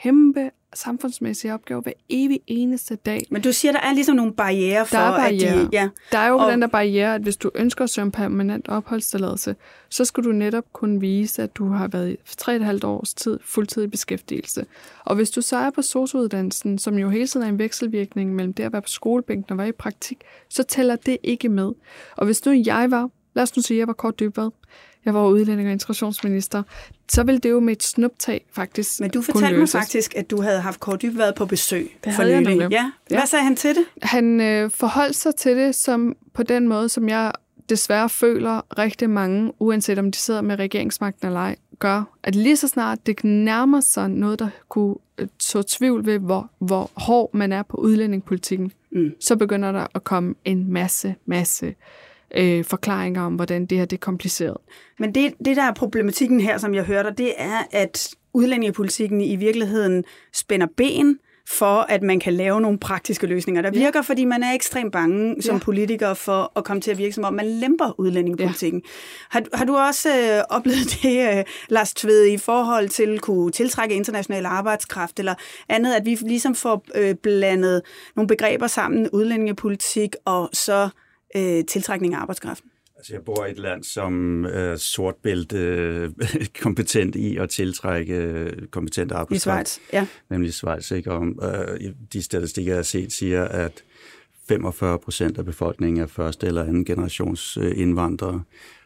kæmpe 0.01 0.51
samfundsmæssige 0.75 1.53
opgave 1.53 1.81
hver 1.81 1.91
evig 2.09 2.39
eneste 2.47 2.95
dag. 2.95 3.21
Men 3.29 3.41
du 3.41 3.53
siger, 3.53 3.71
der 3.71 3.79
er 3.79 3.93
ligesom 3.93 4.15
nogle 4.15 4.33
barriere 4.33 4.85
for, 4.85 4.97
der 4.97 5.03
er 5.03 5.11
barriere. 5.11 5.49
at 5.49 5.55
de... 5.55 5.69
Ja. 5.71 5.89
Der 6.11 6.17
er 6.17 6.27
jo 6.27 6.37
og... 6.37 6.51
den 6.51 6.61
der 6.61 6.67
barriere, 6.67 7.15
at 7.15 7.21
hvis 7.21 7.37
du 7.37 7.51
ønsker 7.55 7.83
at 7.83 7.89
søge 7.89 8.05
en 8.05 8.11
permanent 8.11 8.67
opholdstilladelse, 8.67 9.55
så 9.89 10.05
skal 10.05 10.23
du 10.23 10.31
netop 10.31 10.63
kunne 10.73 10.99
vise, 10.99 11.43
at 11.43 11.55
du 11.55 11.69
har 11.69 11.87
været 11.87 12.17
3,5 12.41 12.87
års 12.87 13.13
tid 13.13 13.39
fuldtidig 13.45 13.91
beskæftigelse. 13.91 14.65
Og 15.05 15.15
hvis 15.15 15.29
du 15.29 15.41
så 15.41 15.57
er 15.57 15.69
på 15.69 15.81
sosuddannelsen, 15.81 16.77
som 16.77 16.97
jo 16.97 17.09
hele 17.09 17.27
tiden 17.27 17.45
er 17.45 17.49
en 17.49 17.59
vekselvirkning 17.59 18.35
mellem 18.35 18.53
det 18.53 18.63
at 18.63 18.73
være 18.73 18.81
på 18.81 18.89
skolebænken 18.89 19.51
og 19.51 19.57
være 19.57 19.69
i 19.69 19.71
praktik, 19.71 20.17
så 20.49 20.63
tæller 20.63 20.95
det 20.95 21.17
ikke 21.23 21.49
med. 21.49 21.71
Og 22.17 22.25
hvis 22.25 22.45
nu 22.45 22.51
jeg 22.65 22.91
var, 22.91 23.09
lad 23.33 23.43
os 23.43 23.55
nu 23.55 23.61
sige, 23.61 23.77
at 23.77 23.79
jeg 23.79 23.87
var 23.87 23.93
kort 23.93 24.19
dybvad, 24.19 24.49
jeg 25.05 25.13
var 25.13 25.27
udlænding 25.27 25.67
og 25.67 25.71
integrationsminister, 25.71 26.63
så 27.11 27.23
ville 27.23 27.39
det 27.39 27.49
jo 27.49 27.59
med 27.59 27.73
et 27.73 27.83
snuptag 27.83 28.45
faktisk 28.53 28.99
Men 28.99 29.09
du 29.09 29.21
fortalte 29.21 29.59
mig 29.59 29.69
faktisk, 29.69 30.15
at 30.15 30.31
du 30.31 30.41
havde 30.41 30.61
haft 30.61 30.79
Kåre 30.79 30.97
Dyb 30.97 31.17
været 31.17 31.35
på 31.35 31.45
besøg 31.45 31.97
det 32.03 32.13
for 32.13 32.23
nylig. 32.23 32.57
Ja. 32.71 32.91
ja. 33.11 33.17
Hvad 33.17 33.27
sagde 33.27 33.43
han 33.43 33.55
til 33.55 33.75
det? 33.75 33.85
Han 34.01 34.41
øh, 34.41 34.71
forholdt 34.71 35.15
sig 35.15 35.35
til 35.35 35.57
det 35.57 35.75
som 35.75 36.15
på 36.33 36.43
den 36.43 36.67
måde, 36.67 36.89
som 36.89 37.09
jeg 37.09 37.31
desværre 37.69 38.09
føler 38.09 38.79
rigtig 38.79 39.09
mange, 39.09 39.51
uanset 39.59 39.99
om 39.99 40.11
de 40.11 40.17
sidder 40.17 40.41
med 40.41 40.59
regeringsmagten 40.59 41.27
eller 41.27 41.39
ej, 41.39 41.55
gør, 41.79 42.03
at 42.23 42.35
lige 42.35 42.57
så 42.57 42.67
snart 42.67 43.05
det 43.05 43.23
nærmer 43.23 43.79
sig 43.81 44.09
noget, 44.09 44.39
der 44.39 44.49
kunne 44.69 44.95
øh, 45.17 45.27
så 45.39 45.63
tvivl 45.63 46.05
ved, 46.05 46.19
hvor, 46.19 46.49
hvor 46.59 46.91
hård 46.93 47.29
man 47.33 47.51
er 47.51 47.63
på 47.63 47.77
udlændingepolitikken, 47.77 48.71
mm. 48.91 49.11
så 49.19 49.35
begynder 49.35 49.71
der 49.71 49.87
at 49.95 50.03
komme 50.03 50.35
en 50.45 50.71
masse, 50.71 51.15
masse 51.25 51.75
øh, 52.35 52.65
forklaringer 52.65 53.21
om, 53.21 53.35
hvordan 53.35 53.65
det 53.65 53.77
her 53.77 53.85
det 53.85 53.97
er 53.97 54.01
kompliceret. 54.01 54.57
Men 54.99 55.15
det, 55.15 55.33
det 55.45 55.57
der 55.57 55.63
er 55.63 55.73
problematikken 55.73 56.39
her, 56.39 56.57
som 56.57 56.73
jeg 56.73 56.83
hørte, 56.83 57.11
det 57.17 57.33
er, 57.37 57.63
at 57.71 58.15
udlændingepolitikken 58.33 59.21
i 59.21 59.35
virkeligheden 59.35 60.03
spænder 60.33 60.67
ben 60.77 61.19
for 61.47 61.85
at 61.89 62.03
man 62.03 62.19
kan 62.19 62.33
lave 62.33 62.61
nogle 62.61 62.79
praktiske 62.79 63.27
løsninger, 63.27 63.61
der 63.61 63.71
virker, 63.71 63.99
ja. 63.99 64.01
fordi 64.01 64.25
man 64.25 64.43
er 64.43 64.53
ekstremt 64.53 64.91
bange 64.91 65.41
som 65.41 65.55
ja. 65.55 65.59
politiker 65.59 66.13
for 66.13 66.51
at 66.55 66.63
komme 66.63 66.81
til 66.81 66.91
at 66.91 66.97
virke, 66.97 67.13
som 67.13 67.23
om 67.23 67.33
man 67.33 67.45
lemper 67.45 67.99
udlændingepolitikken. 67.99 68.81
Ja. 68.83 68.89
Har, 69.29 69.43
har 69.53 69.65
du 69.65 69.77
også 69.77 70.09
øh, 70.09 70.43
oplevet 70.49 70.85
det, 71.03 71.37
øh, 71.37 71.43
Lars 71.69 71.93
Tved, 71.93 72.25
i 72.25 72.37
forhold 72.37 72.89
til 72.89 73.13
at 73.13 73.21
kunne 73.21 73.51
tiltrække 73.51 73.95
international 73.95 74.45
arbejdskraft, 74.45 75.19
eller 75.19 75.35
andet, 75.69 75.93
at 75.93 76.05
vi 76.05 76.15
ligesom 76.15 76.55
får 76.55 76.85
øh, 76.95 77.15
blandet 77.15 77.81
nogle 78.15 78.27
begreber 78.27 78.67
sammen, 78.67 79.09
udlændingepolitik 79.09 80.15
og 80.25 80.49
så 80.53 80.89
øh, 81.35 81.65
tiltrækning 81.65 82.13
af 82.13 82.19
arbejdskraften? 82.19 82.71
Altså, 82.97 83.13
jeg 83.13 83.21
bor 83.25 83.45
i 83.45 83.51
et 83.51 83.59
land, 83.59 83.83
som 83.83 84.45
er 84.45 84.75
sortbælte 84.75 85.57
øh, 85.57 86.11
kompetent 86.63 87.15
i 87.15 87.37
at 87.37 87.49
tiltrække 87.49 88.13
øh, 88.13 88.67
kompetent 88.67 89.11
arbejdskraft. 89.11 89.67
I 89.67 89.71
Schweiz, 89.71 89.93
ja. 89.93 90.07
Nemlig 90.29 90.53
Schweiz, 90.53 90.91
ikke? 90.91 91.11
Og, 91.11 91.25
øh, 91.25 91.91
de 92.13 92.21
statistikker, 92.21 92.71
jeg 92.71 92.77
har 92.77 92.83
set, 92.83 93.13
siger, 93.13 93.43
at 93.43 93.83
45 94.47 94.99
procent 94.99 95.37
af 95.37 95.45
befolkningen 95.45 96.03
er 96.03 96.07
første 96.07 96.47
eller 96.47 96.63
anden 96.63 96.85
generations 96.85 97.57
øh, 97.57 97.73
indvandrere. 97.75 98.43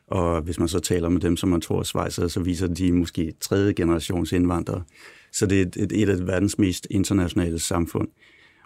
Og 0.07 0.41
hvis 0.41 0.59
man 0.59 0.67
så 0.67 0.79
taler 0.79 1.09
med 1.09 1.21
dem, 1.21 1.37
som 1.37 1.49
man 1.49 1.61
tror 1.61 1.79
er 1.79 1.83
Schweizer, 1.83 2.27
så 2.27 2.39
viser 2.39 2.67
de 2.67 2.91
måske 2.91 3.33
tredje 3.41 3.73
generations 3.73 4.31
indvandrere. 4.31 4.83
Så 5.31 5.45
det 5.45 5.57
er 5.57 5.65
et, 5.65 5.77
et, 5.77 5.91
et 5.91 6.09
af 6.09 6.27
verdens 6.27 6.57
mest 6.57 6.87
internationale 6.89 7.59
samfund. 7.59 8.07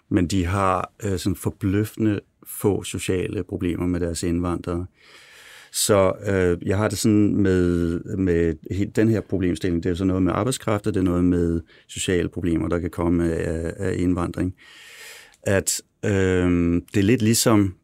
Men 0.08 0.26
de 0.26 0.44
har 0.44 0.92
øh, 1.04 1.18
sådan 1.18 1.36
forbløffende 1.36 2.20
få 2.46 2.82
sociale 2.82 3.44
problemer 3.44 3.86
med 3.86 4.00
deres 4.00 4.22
indvandrere. 4.22 4.86
Så 5.72 6.12
øh, 6.26 6.68
jeg 6.68 6.78
har 6.78 6.88
det 6.88 6.98
sådan 6.98 7.36
med, 7.36 8.00
med 8.16 8.54
den 8.86 9.08
her 9.08 9.20
problemstilling, 9.20 9.82
det 9.82 9.90
er 9.90 9.94
så 9.94 10.04
noget 10.04 10.22
med 10.22 10.32
arbejdskraft, 10.32 10.86
og 10.86 10.94
det 10.94 11.00
er 11.00 11.04
noget 11.04 11.24
med 11.24 11.60
sociale 11.88 12.28
problemer, 12.28 12.68
der 12.68 12.78
kan 12.78 12.90
komme 12.90 13.32
af, 13.32 13.74
af 13.76 13.94
indvandring. 13.98 14.54
At 15.42 15.82
øh, 16.04 16.82
det 16.94 17.00
er 17.00 17.02
lidt 17.02 17.22
ligesom 17.22 17.74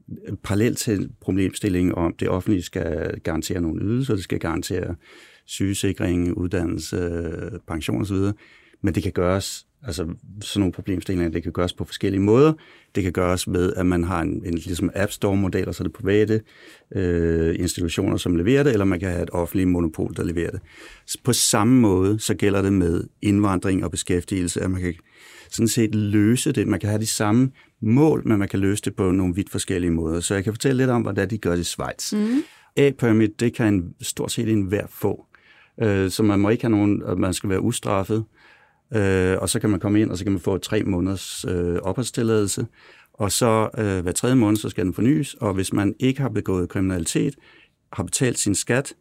parallelt 0.43 0.79
til 0.79 1.11
problemstillingen 1.21 1.95
om, 1.95 2.15
det 2.21 2.29
offentlige 2.29 2.63
skal 2.63 3.21
garantere 3.21 3.61
nogle 3.61 3.85
ydelser, 3.85 4.15
det 4.15 4.25
skal 4.25 4.39
garantere 4.39 4.95
sygesikring, 5.47 6.37
uddannelse, 6.37 7.31
pension 7.69 8.03
osv., 8.03 8.17
men 8.83 8.95
det 8.95 9.03
kan 9.03 9.13
gøres 9.13 9.67
Altså 9.87 10.07
sådan 10.41 10.61
nogle 10.61 10.73
problemstillinger, 10.73 11.31
det 11.31 11.43
kan 11.43 11.53
gøres 11.53 11.73
på 11.73 11.85
forskellige 11.85 12.21
måder. 12.21 12.53
Det 12.95 13.03
kan 13.03 13.13
gøres 13.13 13.47
med, 13.47 13.73
at 13.77 13.87
man 13.87 14.05
har 14.05 14.23
en, 14.23 14.43
en 14.47 14.55
ligesom 14.55 14.91
App 14.95 15.13
Store-model, 15.13 15.69
og 15.69 15.75
så 15.75 15.83
er 15.83 15.87
det 15.87 15.93
private 15.93 16.41
øh, 16.95 17.55
institutioner, 17.59 18.17
som 18.17 18.37
leverer 18.37 18.63
det, 18.63 18.73
eller 18.73 18.85
man 18.85 19.01
kan 19.01 19.09
have 19.09 19.23
et 19.23 19.31
offentligt 19.33 19.69
monopol, 19.69 20.17
der 20.17 20.25
leverer 20.25 20.51
det. 20.51 20.61
På 21.25 21.33
samme 21.33 21.81
måde, 21.81 22.19
så 22.19 22.35
gælder 22.35 22.63
det 22.63 22.73
med 22.73 23.05
indvandring 23.23 23.85
og 23.85 23.91
beskæftigelse, 23.91 24.61
at 24.61 24.71
man 24.71 24.81
kan 24.81 24.95
sådan 25.51 25.69
set 25.69 25.95
løse 25.95 26.53
det. 26.53 26.69
Man 26.69 26.81
kan 26.81 26.89
have 26.89 27.01
de 27.01 27.07
samme 27.07 27.51
mål, 27.81 28.23
men 28.29 28.39
man 28.39 28.49
kan 28.49 28.61
løse 28.61 28.83
det 28.83 28.97
på 28.97 29.11
nogle 29.11 29.35
vidt 29.35 29.51
forskellige 29.51 29.91
måder. 29.91 30.21
Så 30.21 30.35
jeg 30.35 30.45
kan 30.45 30.53
fortælle 30.53 30.77
lidt 30.77 30.91
om, 30.91 31.03
hvordan 31.03 31.31
de 31.31 31.39
gør 31.39 31.51
det 31.51 31.61
i 31.61 31.65
Schweiz. 31.65 32.13
Mm. 32.13 32.43
A-permit, 32.77 33.41
det 33.41 33.55
kan 33.55 33.75
en, 33.75 33.95
stort 34.01 34.33
set 34.33 34.49
enhver 34.49 34.87
få. 34.89 35.27
Øh, 35.83 36.11
så 36.11 36.23
man 36.23 36.41
må 36.41 36.49
ikke 36.49 36.65
have 36.65 36.71
nogen, 36.71 37.03
at 37.07 37.19
man 37.19 37.35
skal 37.35 37.51
være 37.51 37.61
ustraffet. 37.61 38.25
Øh, 38.95 39.39
og 39.41 39.49
så 39.49 39.61
kan 39.61 39.71
man 39.71 39.81
komme 39.81 40.01
ind, 40.01 40.11
og 40.11 40.19
så 40.19 40.25
kan 40.25 40.33
man 40.33 40.41
få 40.41 40.59
tre 40.59 40.83
måneders 40.83 41.45
øh, 41.49 41.77
opholdstilladelse. 41.77 42.67
Og 43.15 43.33
så 43.33 43.69
øh, 43.79 44.01
hver 44.03 44.13
tredje 44.13 44.37
måned, 44.37 44.57
så 44.57 44.69
skal 44.69 44.85
den 44.85 44.95
fornyes. 44.95 45.35
Og 45.35 45.55
hvis 45.55 45.73
man 45.73 45.95
ikke 45.99 46.21
har 46.21 46.29
begået 46.29 46.69
kriminalitet, 46.69 47.35
har 47.93 48.03
betalt 48.03 48.39
sin 48.39 48.55
skat, 48.55 48.95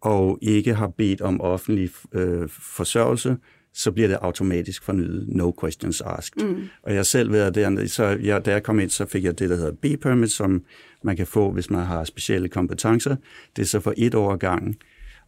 og 0.00 0.38
ikke 0.42 0.74
har 0.74 0.88
bedt 0.88 1.20
om 1.20 1.40
offentlig 1.40 1.90
øh, 2.12 2.48
forsørgelse, 2.48 3.36
så 3.74 3.92
bliver 3.92 4.08
det 4.08 4.14
automatisk 4.14 4.82
fornyet, 4.82 5.24
no 5.28 5.52
questions 5.60 6.00
asked. 6.00 6.44
Mm. 6.44 6.62
Og 6.82 6.94
jeg 6.94 7.06
selv 7.06 7.32
ved, 7.32 7.40
at 7.40 7.54
der, 7.54 7.86
så 7.86 8.04
jeg, 8.04 8.44
da 8.44 8.50
jeg 8.50 8.62
kom 8.62 8.80
ind, 8.80 8.90
så 8.90 9.06
fik 9.06 9.24
jeg 9.24 9.38
det, 9.38 9.50
der 9.50 9.56
hedder 9.56 9.72
B-permit, 9.72 10.32
som 10.32 10.64
man 11.02 11.16
kan 11.16 11.26
få, 11.26 11.50
hvis 11.50 11.70
man 11.70 11.86
har 11.86 12.04
specielle 12.04 12.48
kompetencer. 12.48 13.16
Det 13.56 13.62
er 13.62 13.66
så 13.66 13.80
for 13.80 13.94
et 13.96 14.14
år 14.14 14.36
gangen. 14.36 14.74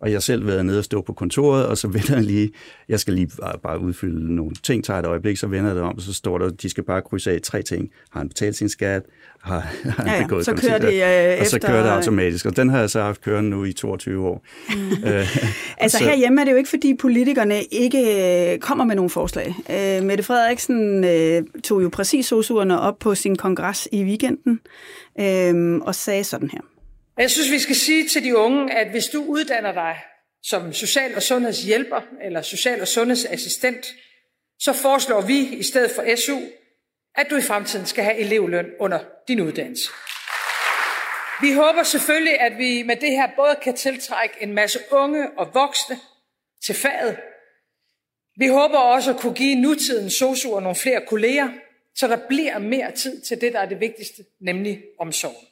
Og 0.01 0.13
jeg 0.13 0.23
selv 0.23 0.47
været 0.47 0.67
nede 0.67 0.79
og 0.79 0.85
stå 0.85 1.01
på 1.01 1.13
kontoret, 1.13 1.67
og 1.67 1.79
så 1.79 1.89
vender 1.89 2.15
jeg 2.15 2.25
lige, 2.25 2.51
jeg 2.89 3.01
skal 3.01 3.15
lige 3.15 3.31
bare, 3.63 3.81
udfylde 3.81 4.35
nogle 4.35 4.55
ting, 4.63 4.85
tager 4.85 5.01
et 5.01 5.07
øjeblik, 5.07 5.37
så 5.37 5.47
vender 5.47 5.67
jeg 5.67 5.77
det 5.77 5.85
om, 5.85 5.95
og 5.95 6.03
så 6.03 6.15
står 6.15 6.39
der, 6.39 6.51
de 6.51 6.71
skal 6.71 6.85
bare 6.85 7.03
krydse 7.03 7.31
af 7.31 7.41
tre 7.43 7.63
ting. 7.63 7.91
Har 8.11 8.21
han 8.21 8.29
betalt 8.29 8.57
sin 8.57 8.69
skat? 8.69 9.03
Har, 9.43 9.59
har 9.99 10.05
ja, 10.07 10.17
ja. 10.17 10.23
begået 10.23 10.45
så 10.45 10.55
kører 10.55 10.79
det 10.79 11.35
øh, 11.35 11.41
Og 11.41 11.47
så 11.47 11.61
kører 11.61 11.83
det 11.83 11.91
automatisk, 11.91 12.47
og 12.47 12.57
den 12.57 12.69
har 12.69 12.79
jeg 12.79 12.91
så 12.91 13.03
haft 13.03 13.21
kørende 13.21 13.51
nu 13.51 13.65
i 13.65 13.73
22 13.73 14.27
år. 14.27 14.45
Mm. 14.69 14.91
øh, 15.09 15.37
altså 15.79 15.99
så, 15.99 16.05
herhjemme 16.05 16.41
er 16.41 16.45
det 16.45 16.53
jo 16.53 16.57
ikke, 16.57 16.71
fordi 16.71 16.95
politikerne 16.95 17.63
ikke 17.63 17.99
øh, 18.53 18.59
kommer 18.59 18.85
med 18.85 18.97
nogle 18.97 19.11
forslag. 19.11 19.55
Øh, 19.71 20.05
Mette 20.05 20.25
Frederiksen 20.25 21.05
øh, 21.05 21.43
tog 21.65 21.83
jo 21.83 21.89
præcis 21.89 22.27
sosuerne 22.27 22.81
op 22.81 22.99
på 22.99 23.15
sin 23.15 23.37
kongres 23.37 23.89
i 23.93 24.05
weekenden, 24.05 24.61
øh, 25.21 25.81
og 25.83 25.95
sagde 25.95 26.25
sådan 26.25 26.51
her. 26.53 26.61
Og 27.19 27.23
jeg 27.23 27.31
synes, 27.31 27.51
vi 27.51 27.59
skal 27.59 27.77
sige 27.77 28.09
til 28.09 28.25
de 28.25 28.37
unge, 28.37 28.75
at 28.75 28.91
hvis 28.91 29.07
du 29.07 29.25
uddanner 29.25 29.73
dig 29.73 29.99
som 30.43 30.73
social- 30.73 31.15
og 31.15 31.23
sundhedshjælper 31.23 32.01
eller 32.23 32.43
social- 32.43 32.81
og 32.81 32.89
sundhedsassistent, 32.89 33.87
så 34.59 34.73
foreslår 34.73 35.21
vi 35.21 35.39
i 35.39 35.63
stedet 35.63 35.91
for 35.91 36.17
SU, 36.17 36.41
at 37.15 37.27
du 37.31 37.37
i 37.37 37.41
fremtiden 37.41 37.87
skal 37.87 38.05
have 38.05 38.17
elevløn 38.17 38.67
under 38.81 38.99
din 39.29 39.41
uddannelse. 39.41 39.91
Vi 41.41 41.53
håber 41.53 41.83
selvfølgelig, 41.83 42.41
at 42.41 42.59
vi 42.59 42.83
med 42.83 42.97
det 42.97 43.11
her 43.11 43.29
både 43.37 43.57
kan 43.63 43.77
tiltrække 43.77 44.35
en 44.41 44.55
masse 44.55 44.79
unge 44.91 45.31
og 45.39 45.55
voksne 45.55 45.99
til 46.65 46.75
faget. 46.75 47.17
Vi 48.37 48.47
håber 48.47 48.79
også 48.79 49.11
at 49.15 49.21
kunne 49.21 49.35
give 49.35 49.55
nutidens 49.55 50.15
sosuer 50.15 50.61
nogle 50.61 50.77
flere 50.77 51.07
kolleger, 51.07 51.49
så 51.95 52.09
der 52.09 52.19
bliver 52.29 52.59
mere 52.59 52.93
tid 52.93 53.21
til 53.21 53.41
det, 53.41 53.53
der 53.53 53.59
er 53.59 53.67
det 53.67 53.81
vigtigste, 53.81 54.25
nemlig 54.41 54.83
omsorgen. 54.99 55.49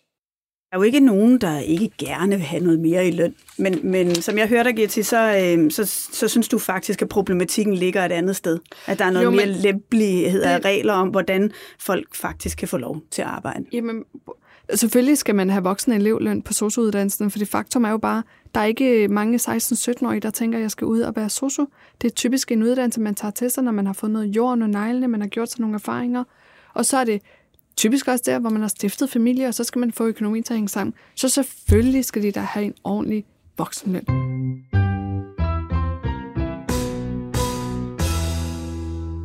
Er 0.77 0.81
jo 0.81 0.83
ikke 0.83 1.01
nogen, 1.01 1.39
der 1.39 1.59
ikke 1.59 1.91
gerne 1.99 2.37
vil 2.37 2.45
have 2.45 2.63
noget 2.63 2.81
mere 2.81 3.09
i 3.09 3.11
løn. 3.11 3.35
Men, 3.59 3.81
men 3.83 4.15
som 4.15 4.39
jeg 4.39 4.49
hørte 4.49 4.73
dig, 4.73 4.91
til, 4.91 5.05
så, 5.05 5.57
øh, 5.57 5.71
så, 5.71 5.85
så 6.13 6.29
synes 6.29 6.49
du 6.49 6.59
faktisk, 6.59 7.03
at 7.03 7.09
problematikken 7.09 7.75
ligger 7.75 8.05
et 8.05 8.13
andet 8.13 8.37
sted. 8.37 8.59
At 8.87 8.99
der 8.99 9.05
er 9.05 9.11
noget 9.11 9.25
jo, 9.25 9.31
mere 9.31 9.47
lempelighed 9.47 10.43
af 10.43 10.65
regler 10.65 10.93
om, 10.93 11.09
hvordan 11.09 11.53
folk 11.79 12.15
faktisk 12.15 12.59
kan 12.59 12.69
få 12.69 12.77
lov 12.77 13.01
til 13.11 13.23
at 13.23 13.29
arbejde. 13.29 13.65
Jamen, 13.73 14.05
selvfølgelig 14.75 15.19
skal 15.19 15.35
man 15.35 15.51
have 15.51 15.63
voksen 15.65 15.93
elevløn 15.93 16.43
på 16.43 16.53
sociouddannelsen, 16.53 17.31
for 17.31 17.39
det 17.39 17.49
faktum 17.49 17.85
er 17.85 17.91
jo 17.91 17.99
bare, 17.99 18.23
der 18.55 18.61
er 18.61 18.65
ikke 18.65 19.09
mange 19.09 19.39
16-17-årige, 19.39 20.21
der 20.21 20.31
tænker, 20.31 20.59
at 20.59 20.63
jeg 20.63 20.71
skal 20.71 20.87
ud 20.87 21.01
og 21.01 21.17
være 21.17 21.31
sosu. 21.31 21.67
Det 22.03 22.11
er 22.11 22.15
typisk 22.15 22.53
en 22.53 22.63
uddannelse, 22.63 23.01
man 23.01 23.15
tager 23.15 23.33
til 23.33 23.51
sig, 23.51 23.65
når 23.65 23.73
man 23.73 23.87
har 23.87 23.93
fået 23.93 24.13
noget 24.13 24.27
jord 24.27 24.53
under 24.53 24.67
neglene, 24.67 25.09
man 25.09 25.21
har 25.21 25.29
gjort 25.29 25.51
sig 25.51 25.61
nogle 25.61 25.75
erfaringer. 25.75 26.25
Og 26.75 26.87
så 26.87 26.97
er 26.97 27.05
det 27.05 27.23
typisk 27.77 28.09
også 28.09 28.23
der, 28.27 28.39
hvor 28.39 28.51
man 28.51 28.61
har 28.61 28.69
stiftet 28.69 29.11
familie, 29.11 29.49
og 29.49 29.55
så 29.55 29.65
skal 29.65 29.79
man 29.79 29.93
få 29.93 30.07
økonomien 30.07 30.45
til 30.45 30.53
at 30.53 30.57
hænge 30.57 30.69
sammen. 30.69 30.95
Så 31.15 31.29
selvfølgelig 31.29 32.05
skal 32.05 32.23
de 32.23 32.33
da 32.33 32.41
have 32.41 32.65
en 32.65 32.75
ordentlig 32.85 33.25
voksenløn. 33.59 34.05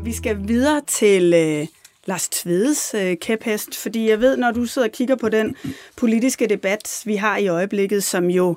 Vi 0.03 0.13
skal 0.13 0.48
videre 0.48 0.81
til 0.88 1.34
øh, 1.34 1.67
Lars 2.05 2.29
Tvedes 2.29 2.93
øh, 2.93 3.17
kæphest, 3.17 3.77
fordi 3.77 4.10
jeg 4.10 4.22
ved, 4.22 4.38
når 4.38 4.51
du 4.51 4.65
sidder 4.65 4.88
og 4.88 4.91
kigger 4.91 5.15
på 5.15 5.29
den 5.29 5.55
politiske 5.98 6.48
debat, 6.48 7.01
vi 7.05 7.15
har 7.15 7.38
i 7.38 7.48
øjeblikket, 7.48 8.03
som 8.03 8.29
jo 8.29 8.55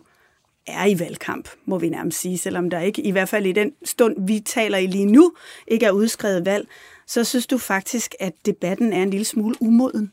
er 0.67 0.87
i 0.87 0.99
valgkamp, 0.99 1.49
må 1.65 1.79
vi 1.79 1.89
nærmest 1.89 2.21
sige, 2.21 2.39
selvom 2.39 2.71
der 2.71 2.81
ikke, 2.81 3.03
i 3.03 3.11
hvert 3.11 3.29
fald 3.29 3.47
i 3.47 3.53
den 3.53 3.73
stund, 3.85 4.27
vi 4.27 4.41
taler 4.41 4.79
i 4.79 4.87
lige 4.87 5.07
nu, 5.07 5.35
ikke 5.69 5.87
er 5.87 5.91
udskrevet 5.91 6.47
valg, 6.47 6.69
så 7.07 7.25
synes 7.25 7.47
du 7.47 7.59
faktisk, 7.59 8.15
at 8.21 8.33
debatten 8.47 8.93
er 8.93 9.03
en 9.03 9.11
lille 9.11 9.25
smule 9.25 9.55
umoden. 9.61 10.13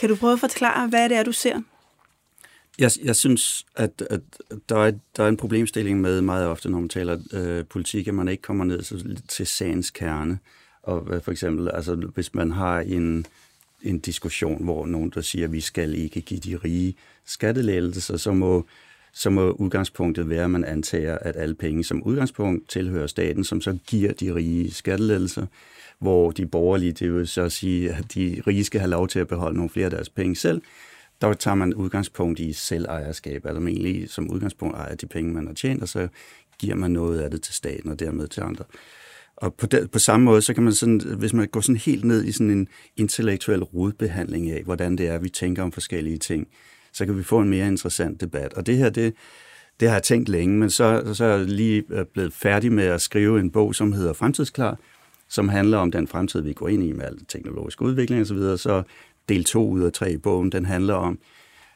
Kan 0.00 0.08
du 0.08 0.16
prøve 0.16 0.32
at 0.32 0.40
forklare, 0.40 0.88
hvad 0.88 1.08
det 1.08 1.16
er, 1.16 1.22
du 1.22 1.32
ser? 1.32 1.62
Jeg, 2.78 2.90
jeg 3.02 3.16
synes, 3.16 3.66
at, 3.76 4.02
at 4.10 4.20
der, 4.68 4.76
er, 4.76 4.92
der 5.16 5.24
er 5.24 5.28
en 5.28 5.36
problemstilling 5.36 6.00
med 6.00 6.20
meget 6.20 6.46
ofte, 6.46 6.70
når 6.70 6.80
man 6.80 6.88
taler 6.88 7.18
øh, 7.32 7.64
politik, 7.64 8.08
at 8.08 8.14
man 8.14 8.28
ikke 8.28 8.42
kommer 8.42 8.64
ned 8.64 8.82
til, 8.82 9.22
til 9.28 9.46
sagens 9.46 9.90
kerne. 9.90 10.38
Og 10.82 11.14
øh, 11.14 11.22
for 11.22 11.30
eksempel, 11.30 11.70
altså, 11.74 11.94
hvis 11.94 12.34
man 12.34 12.50
har 12.50 12.80
en, 12.80 13.26
en 13.82 13.98
diskussion, 13.98 14.64
hvor 14.64 14.86
nogen 14.86 15.12
der 15.14 15.20
siger, 15.20 15.44
at 15.44 15.52
vi 15.52 15.60
skal 15.60 15.94
ikke 15.94 16.20
give 16.20 16.40
de 16.40 16.56
rige 16.56 16.94
skattelettelser, 17.24 18.16
så 18.16 18.32
må, 18.32 18.66
så 19.12 19.30
må 19.30 19.50
udgangspunktet 19.50 20.28
være, 20.28 20.44
at 20.44 20.50
man 20.50 20.64
antager, 20.64 21.18
at 21.18 21.36
alle 21.36 21.54
penge 21.54 21.84
som 21.84 22.02
udgangspunkt 22.02 22.68
tilhører 22.68 23.06
staten, 23.06 23.44
som 23.44 23.60
så 23.60 23.78
giver 23.86 24.12
de 24.12 24.34
rige 24.34 24.72
skattelettelser 24.72 25.46
hvor 26.02 26.30
de 26.30 26.46
borgerlige, 26.46 26.92
det 26.92 27.14
vil 27.14 27.28
så 27.28 27.48
sige, 27.48 27.92
at 27.92 28.14
de 28.14 28.42
rige 28.46 28.64
skal 28.64 28.80
have 28.80 28.90
lov 28.90 29.08
til 29.08 29.18
at 29.18 29.28
beholde 29.28 29.56
nogle 29.56 29.70
flere 29.70 29.84
af 29.84 29.90
deres 29.90 30.08
penge 30.08 30.36
selv, 30.36 30.62
der 31.20 31.32
tager 31.32 31.54
man 31.54 31.74
udgangspunkt 31.74 32.40
i 32.40 32.52
selvejerskab, 32.52 33.44
eller 33.44 33.60
man 33.60 33.72
egentlig 33.72 34.10
som 34.10 34.30
udgangspunkt 34.30 34.76
ejer 34.76 34.94
de 34.94 35.06
penge, 35.06 35.32
man 35.32 35.46
har 35.46 35.54
tjent, 35.54 35.82
og 35.82 35.88
så 35.88 36.08
giver 36.58 36.74
man 36.74 36.90
noget 36.90 37.20
af 37.20 37.30
det 37.30 37.42
til 37.42 37.54
staten 37.54 37.90
og 37.90 38.00
dermed 38.00 38.28
til 38.28 38.40
andre. 38.40 38.64
Og 39.36 39.54
på, 39.54 39.66
der, 39.66 39.86
på 39.86 39.98
samme 39.98 40.24
måde, 40.24 40.42
så 40.42 40.54
kan 40.54 40.62
man 40.62 40.72
sådan, 40.72 41.00
hvis 41.18 41.32
man 41.32 41.48
går 41.48 41.60
sådan 41.60 41.76
helt 41.76 42.04
ned 42.04 42.24
i 42.24 42.32
sådan 42.32 42.50
en 42.50 42.68
intellektuel 42.96 43.62
rodbehandling 43.62 44.50
af, 44.50 44.62
hvordan 44.62 44.98
det 44.98 45.08
er, 45.08 45.18
vi 45.18 45.28
tænker 45.28 45.62
om 45.62 45.72
forskellige 45.72 46.18
ting, 46.18 46.48
så 46.92 47.06
kan 47.06 47.18
vi 47.18 47.22
få 47.22 47.40
en 47.40 47.48
mere 47.48 47.66
interessant 47.66 48.20
debat. 48.20 48.54
Og 48.54 48.66
det 48.66 48.76
her, 48.76 48.90
det, 48.90 49.14
det 49.80 49.88
har 49.88 49.96
jeg 49.96 50.02
tænkt 50.02 50.28
længe, 50.28 50.58
men 50.58 50.70
så, 50.70 51.14
så 51.14 51.24
er 51.24 51.36
jeg 51.36 51.46
lige 51.46 51.84
øh, 51.90 52.04
blevet 52.14 52.32
færdig 52.32 52.72
med 52.72 52.84
at 52.84 53.00
skrive 53.00 53.40
en 53.40 53.50
bog, 53.50 53.74
som 53.74 53.92
hedder 53.92 54.12
Fremtidsklar, 54.12 54.78
som 55.32 55.48
handler 55.48 55.78
om 55.78 55.90
den 55.90 56.08
fremtid, 56.08 56.40
vi 56.40 56.52
går 56.52 56.68
ind 56.68 56.82
i 56.82 56.92
med 56.92 57.04
al 57.04 57.18
teknologisk 57.28 57.82
udvikling 57.82 58.20
osv., 58.20 58.26
så, 58.26 58.34
videre. 58.34 58.58
så 58.58 58.82
del 59.28 59.44
2 59.44 59.68
ud 59.70 59.82
af 59.82 59.92
3 59.92 60.12
i 60.12 60.16
bogen, 60.16 60.52
den 60.52 60.64
handler 60.64 60.94
om, 60.94 61.18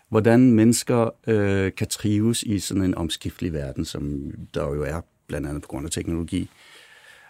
hvordan 0.08 0.52
mennesker 0.52 1.10
øh, 1.26 1.72
kan 1.76 1.86
trives 1.88 2.42
i 2.42 2.58
sådan 2.58 2.82
en 2.82 2.94
omskiftelig 2.94 3.52
verden, 3.52 3.84
som 3.84 4.30
der 4.54 4.62
jo 4.62 4.82
er, 4.82 5.00
blandt 5.26 5.46
andet 5.46 5.62
på 5.62 5.68
grund 5.68 5.86
af 5.86 5.90
teknologi. 5.90 6.50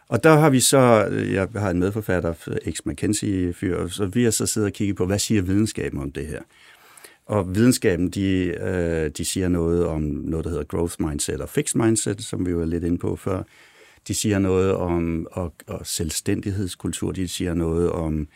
Og 0.09 0.25
der 0.25 0.35
har 0.35 0.51
vi 0.51 0.61
så, 0.61 1.09
øh, 1.11 1.33
jeg 1.33 1.49
har 1.57 1.71
en 1.71 1.79
medforfatter, 1.79 2.35
ex 2.65 2.79
McKenzie 2.85 3.53
fyr, 3.53 3.89
så 3.89 4.07
vi 4.07 4.25
har 4.25 4.31
så 4.31 4.47
siddet 4.47 4.67
og 4.67 4.73
kigget 4.73 4.97
på, 4.97 5.07
hvad 5.07 5.19
siger 5.19 5.43
videnskaben 5.43 6.01
om 6.01 6.13
det 6.13 6.27
her? 6.27 6.41
Og 7.27 7.55
videnskaben, 7.55 8.11
de, 8.11 8.55
øh, 8.61 9.11
de 9.11 9.25
siger 9.25 9.49
noget 9.49 9.87
om 9.87 10.03
noget, 10.03 10.45
der 10.45 10.51
hedder 10.51 10.65
growth 10.65 10.95
mindset 10.99 11.41
og 11.41 11.49
fixed 11.49 11.81
mindset, 11.81 12.23
som 12.23 12.47
vi 12.47 12.57
var 12.57 12.65
lidt 12.65 12.85
inde 12.85 12.99
på 12.99 13.17
før. 13.17 13.43
De 14.09 14.15
siger 14.15 14.39
noget 14.39 14.75
om 14.75 15.27
og, 15.33 15.55
og 15.67 15.87
selvstændighedskultur, 15.87 17.13
de 17.13 17.29
siger 17.29 17.55
noget 17.55 17.91
om 17.91 18.29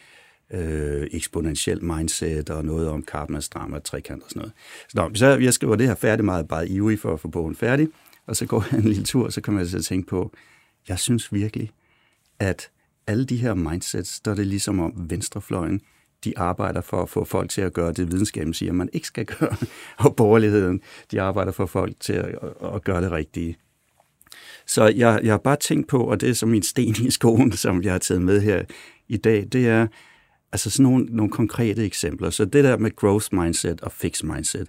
øh, 0.52 1.06
eksponentiel 1.10 1.84
mindset 1.84 2.50
og 2.50 2.64
noget 2.64 2.88
om 2.88 3.02
karma, 3.02 3.40
drama, 3.40 3.78
trekant 3.78 4.22
og 4.22 4.30
sådan 4.30 4.40
noget. 4.40 4.52
Så, 4.88 4.96
nå, 4.96 5.14
så 5.14 5.26
jeg 5.26 5.54
skriver 5.54 5.76
det 5.76 5.86
her 5.86 5.94
færdigt 5.94 6.24
meget 6.24 6.48
bare 6.48 6.68
ivrig 6.68 6.98
for 6.98 7.12
at 7.12 7.20
få 7.20 7.28
bogen 7.28 7.56
færdig, 7.56 7.88
og 8.26 8.36
så 8.36 8.46
går 8.46 8.64
jeg 8.70 8.78
en 8.78 8.84
lille 8.84 9.04
tur, 9.04 9.24
og 9.24 9.32
så 9.32 9.40
kommer 9.40 9.60
jeg 9.60 9.68
til 9.68 9.78
at 9.78 9.84
tænke 9.84 10.08
på, 10.08 10.32
jeg 10.88 10.98
synes 10.98 11.32
virkelig, 11.32 11.70
at 12.38 12.70
alle 13.06 13.24
de 13.24 13.36
her 13.36 13.54
mindsets, 13.54 14.20
der 14.20 14.30
er 14.30 14.34
det 14.34 14.46
ligesom 14.46 14.80
om 14.80 15.10
venstrefløjen, 15.10 15.80
de 16.24 16.38
arbejder 16.38 16.80
for 16.80 17.02
at 17.02 17.08
få 17.08 17.24
folk 17.24 17.50
til 17.50 17.60
at 17.60 17.72
gøre 17.72 17.92
det, 17.92 18.12
videnskaben 18.12 18.54
siger, 18.54 18.72
man 18.72 18.88
ikke 18.92 19.06
skal 19.06 19.24
gøre, 19.24 19.56
og 20.04 20.16
borgerligheden, 20.16 20.80
de 21.10 21.20
arbejder 21.20 21.52
for 21.52 21.66
folk 21.66 22.00
til 22.00 22.12
at, 22.12 22.38
at 22.74 22.84
gøre 22.84 23.02
det 23.02 23.12
rigtige. 23.12 23.56
Så 24.66 24.86
jeg, 24.86 25.20
jeg 25.22 25.32
har 25.32 25.38
bare 25.38 25.56
tænkt 25.56 25.88
på, 25.88 25.98
og 25.98 26.20
det 26.20 26.28
er 26.28 26.34
som 26.34 26.48
min 26.48 26.62
sten 26.62 26.96
i 27.06 27.10
skoen, 27.10 27.52
som 27.52 27.82
jeg 27.82 27.92
har 27.92 27.98
taget 27.98 28.22
med 28.22 28.40
her 28.40 28.64
i 29.08 29.16
dag, 29.16 29.46
det 29.52 29.68
er 29.68 29.86
altså 30.52 30.70
sådan 30.70 30.82
nogle, 30.82 31.04
nogle 31.04 31.30
konkrete 31.30 31.84
eksempler. 31.84 32.30
Så 32.30 32.44
det 32.44 32.64
der 32.64 32.76
med 32.76 32.96
growth 32.96 33.26
mindset 33.34 33.80
og 33.80 33.92
fixed 33.92 34.28
mindset, 34.28 34.68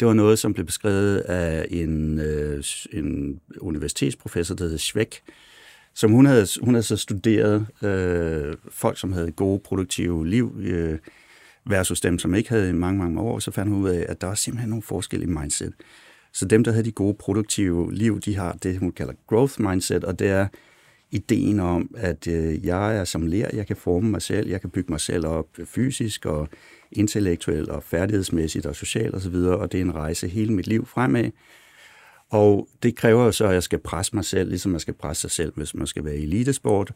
det 0.00 0.08
var 0.08 0.14
noget, 0.14 0.38
som 0.38 0.54
blev 0.54 0.66
beskrevet 0.66 1.18
af 1.18 1.66
en, 1.70 2.20
øh, 2.20 2.64
en 2.92 3.40
universitetsprofessor, 3.60 4.54
der 4.54 4.64
hedder 4.64 4.78
Schweck, 4.78 5.22
som 5.94 6.10
hun 6.10 6.26
havde, 6.26 6.46
hun 6.62 6.74
havde 6.74 6.82
så 6.82 6.96
studeret 6.96 7.66
øh, 7.82 8.56
folk, 8.70 8.98
som 8.98 9.12
havde 9.12 9.30
gode, 9.30 9.60
produktive 9.64 10.28
liv, 10.28 10.56
øh, 10.60 10.98
versus 11.66 12.00
dem, 12.00 12.18
som 12.18 12.34
ikke 12.34 12.48
havde 12.48 12.68
i 12.68 12.72
mange, 12.72 12.98
mange 12.98 13.20
år, 13.20 13.38
så 13.38 13.50
fandt 13.50 13.72
hun 13.72 13.82
ud 13.82 13.88
af, 13.88 14.06
at 14.08 14.20
der 14.20 14.26
var 14.26 14.34
simpelthen 14.34 14.70
nogle 14.70 15.22
i 15.22 15.26
mindset. 15.26 15.72
Så 16.34 16.44
dem, 16.44 16.64
der 16.64 16.72
havde 16.72 16.84
de 16.84 16.92
gode, 16.92 17.14
produktive 17.14 17.94
liv, 17.94 18.20
de 18.20 18.36
har 18.36 18.52
det, 18.52 18.78
hun 18.78 18.92
kalder 18.92 19.12
growth 19.26 19.60
mindset, 19.60 20.04
og 20.04 20.18
det 20.18 20.28
er 20.28 20.46
ideen 21.10 21.60
om, 21.60 21.94
at 21.96 22.26
øh, 22.26 22.66
jeg 22.66 22.96
er 22.96 23.04
som 23.04 23.26
lærer, 23.26 23.56
jeg 23.56 23.66
kan 23.66 23.76
forme 23.76 24.10
mig 24.10 24.22
selv, 24.22 24.48
jeg 24.48 24.60
kan 24.60 24.70
bygge 24.70 24.92
mig 24.92 25.00
selv 25.00 25.26
op 25.26 25.46
fysisk 25.64 26.26
og 26.26 26.48
intellektuelt 26.92 27.68
og 27.68 27.82
færdighedsmæssigt 27.82 28.66
og 28.66 28.76
socialt 28.76 29.14
osv., 29.14 29.34
og, 29.34 29.58
og 29.58 29.72
det 29.72 29.78
er 29.78 29.84
en 29.84 29.94
rejse 29.94 30.28
hele 30.28 30.52
mit 30.52 30.66
liv 30.66 30.86
fremad. 30.86 31.30
Og 32.30 32.68
det 32.82 32.96
kræver 32.96 33.24
jo 33.24 33.32
så, 33.32 33.46
at 33.46 33.54
jeg 33.54 33.62
skal 33.62 33.78
presse 33.78 34.16
mig 34.16 34.24
selv, 34.24 34.48
ligesom 34.48 34.70
man 34.70 34.80
skal 34.80 34.94
presse 34.94 35.20
sig 35.20 35.30
selv, 35.30 35.52
hvis 35.56 35.74
man 35.74 35.86
skal 35.86 36.04
være 36.04 36.16
i 36.16 36.22
elitesport. 36.22 36.92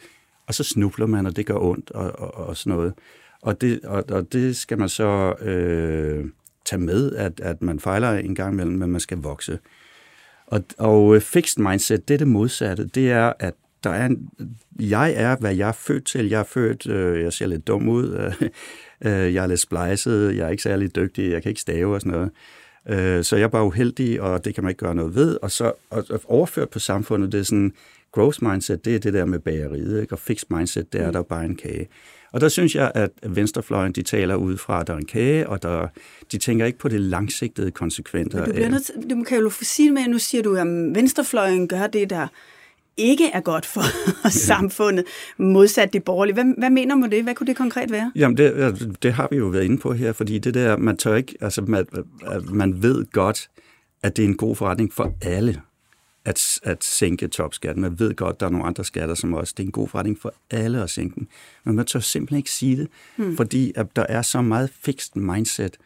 Og 0.46 0.54
så 0.54 0.64
snubler 0.64 1.06
man, 1.06 1.26
og 1.26 1.36
det 1.36 1.46
gør 1.46 1.58
ondt 1.58 1.90
og, 1.90 2.18
og, 2.18 2.34
og 2.34 2.56
sådan 2.56 2.76
noget. 2.76 2.94
Og 3.42 3.60
det, 3.60 3.80
og, 3.84 4.04
og 4.10 4.32
det 4.32 4.56
skal 4.56 4.78
man 4.78 4.88
så 4.88 5.34
øh, 5.40 6.24
tage 6.68 6.80
med, 6.80 7.12
at, 7.12 7.40
at 7.40 7.62
man 7.62 7.80
fejler 7.80 8.10
en 8.10 8.34
gang 8.34 8.52
imellem, 8.52 8.74
men 8.74 8.90
man 8.90 9.00
skal 9.00 9.18
vokse. 9.18 9.58
Og, 10.46 10.64
og 10.78 11.22
fixed 11.22 11.62
mindset, 11.62 12.08
det 12.08 12.14
er 12.14 12.18
det 12.18 12.28
modsatte. 12.28 12.84
Det 12.84 13.10
er, 13.10 13.32
at 13.38 13.54
der 13.84 13.90
er 13.90 14.06
en, 14.06 14.28
jeg 14.80 15.12
er, 15.16 15.36
hvad 15.36 15.54
jeg 15.54 15.68
er 15.68 15.72
født 15.72 16.04
til. 16.04 16.28
Jeg 16.28 16.40
er 16.40 16.44
født, 16.44 16.86
øh, 16.86 17.22
jeg 17.22 17.32
ser 17.32 17.46
lidt 17.46 17.66
dum 17.66 17.88
ud, 17.88 18.32
øh, 19.06 19.34
jeg 19.34 19.42
er 19.42 19.46
lidt 19.46 19.60
splejset, 19.60 20.36
jeg 20.36 20.46
er 20.46 20.50
ikke 20.50 20.62
særlig 20.62 20.96
dygtig, 20.96 21.30
jeg 21.30 21.42
kan 21.42 21.48
ikke 21.48 21.60
stave 21.60 21.94
og 21.94 22.00
sådan 22.00 22.12
noget. 22.12 22.30
Øh, 22.88 23.24
så 23.24 23.36
jeg 23.36 23.44
er 23.44 23.48
bare 23.48 23.64
uheldig, 23.64 24.20
og 24.20 24.44
det 24.44 24.54
kan 24.54 24.64
man 24.64 24.70
ikke 24.70 24.84
gøre 24.84 24.94
noget 24.94 25.14
ved. 25.14 25.38
Og 25.42 25.50
så 25.50 25.72
og, 25.90 26.04
og 26.10 26.20
overført 26.24 26.70
på 26.70 26.78
samfundet, 26.78 27.32
det 27.32 27.40
er 27.40 27.44
sådan, 27.44 27.72
growth 28.12 28.44
mindset, 28.44 28.84
det 28.84 28.94
er 28.94 28.98
det 28.98 29.12
der 29.12 29.24
med 29.24 29.38
bageriet, 29.38 30.00
ikke? 30.00 30.14
og 30.14 30.18
fixed 30.18 30.46
mindset, 30.50 30.92
det 30.92 31.00
er 31.00 31.06
mm. 31.06 31.12
der 31.12 31.22
bare 31.22 31.44
en 31.44 31.56
kage. 31.56 31.88
Og 32.32 32.40
der 32.40 32.48
synes 32.48 32.74
jeg, 32.74 32.92
at 32.94 33.10
venstrefløjen, 33.26 33.92
de 33.92 34.02
taler 34.02 34.34
ud 34.34 34.56
fra, 34.56 34.80
at 34.80 34.86
der 34.86 34.92
er 34.92 34.98
en 34.98 35.06
kage, 35.06 35.48
og 35.48 35.62
der, 35.62 35.88
de 36.32 36.38
tænker 36.38 36.66
ikke 36.66 36.78
på 36.78 36.88
det 36.88 37.00
langsigtede 37.00 37.70
konsekventer. 37.70 38.44
Du, 38.44 38.52
bliver 38.52 38.68
nødt 38.68 38.90
du 39.10 39.22
kan 39.22 39.38
jo 39.38 39.50
sige 39.50 39.90
med, 39.90 40.08
nu 40.08 40.18
siger 40.18 40.42
du, 40.42 40.56
at 40.56 40.66
venstrefløjen 40.66 41.68
gør 41.68 41.86
det, 41.86 42.10
der 42.10 42.26
ikke 42.96 43.30
er 43.34 43.40
godt 43.40 43.66
for 43.66 43.82
samfundet, 44.48 45.04
modsat 45.38 45.92
det 45.92 46.04
borgerlige. 46.04 46.34
Hvad, 46.34 46.44
hvad 46.58 46.70
mener 46.70 46.96
med 46.96 47.08
det? 47.08 47.22
Hvad 47.22 47.34
kunne 47.34 47.46
det 47.46 47.56
konkret 47.56 47.90
være? 47.90 48.12
Jamen, 48.14 48.36
det, 48.36 48.96
det 49.02 49.12
har 49.12 49.28
vi 49.30 49.36
jo 49.36 49.46
været 49.46 49.64
inde 49.64 49.78
på 49.78 49.92
her, 49.92 50.12
fordi 50.12 50.38
det 50.38 50.54
der, 50.54 50.76
man 50.76 50.96
tør 50.96 51.14
ikke, 51.14 51.34
altså 51.40 51.62
man, 51.62 51.86
man 52.52 52.82
ved 52.82 53.04
godt, 53.12 53.48
at 54.02 54.16
det 54.16 54.24
er 54.24 54.28
en 54.28 54.36
god 54.36 54.56
forretning 54.56 54.92
for 54.92 55.14
alle 55.22 55.60
at, 56.28 56.60
at 56.62 56.84
sænke 56.84 57.28
topskatten. 57.28 57.82
Man 57.82 57.98
ved 57.98 58.14
godt, 58.14 58.40
der 58.40 58.46
er 58.46 58.50
nogle 58.50 58.66
andre 58.66 58.84
skatter, 58.84 59.14
som 59.14 59.34
også 59.34 59.54
det 59.56 59.62
er 59.62 59.66
en 59.66 59.72
god 59.72 59.88
forretning 59.88 60.18
for 60.18 60.34
alle 60.50 60.82
at 60.82 60.90
sænke 60.90 61.14
den. 61.14 61.28
Men 61.64 61.76
man 61.76 61.86
tør 61.86 62.00
simpelthen 62.00 62.36
ikke 62.36 62.50
sige 62.50 62.76
det, 62.76 62.88
hmm. 63.16 63.36
fordi 63.36 63.72
at 63.76 63.86
der 63.96 64.06
er 64.08 64.22
så 64.22 64.42
meget 64.42 64.70
fixed 64.80 65.16
mindset 65.16 65.76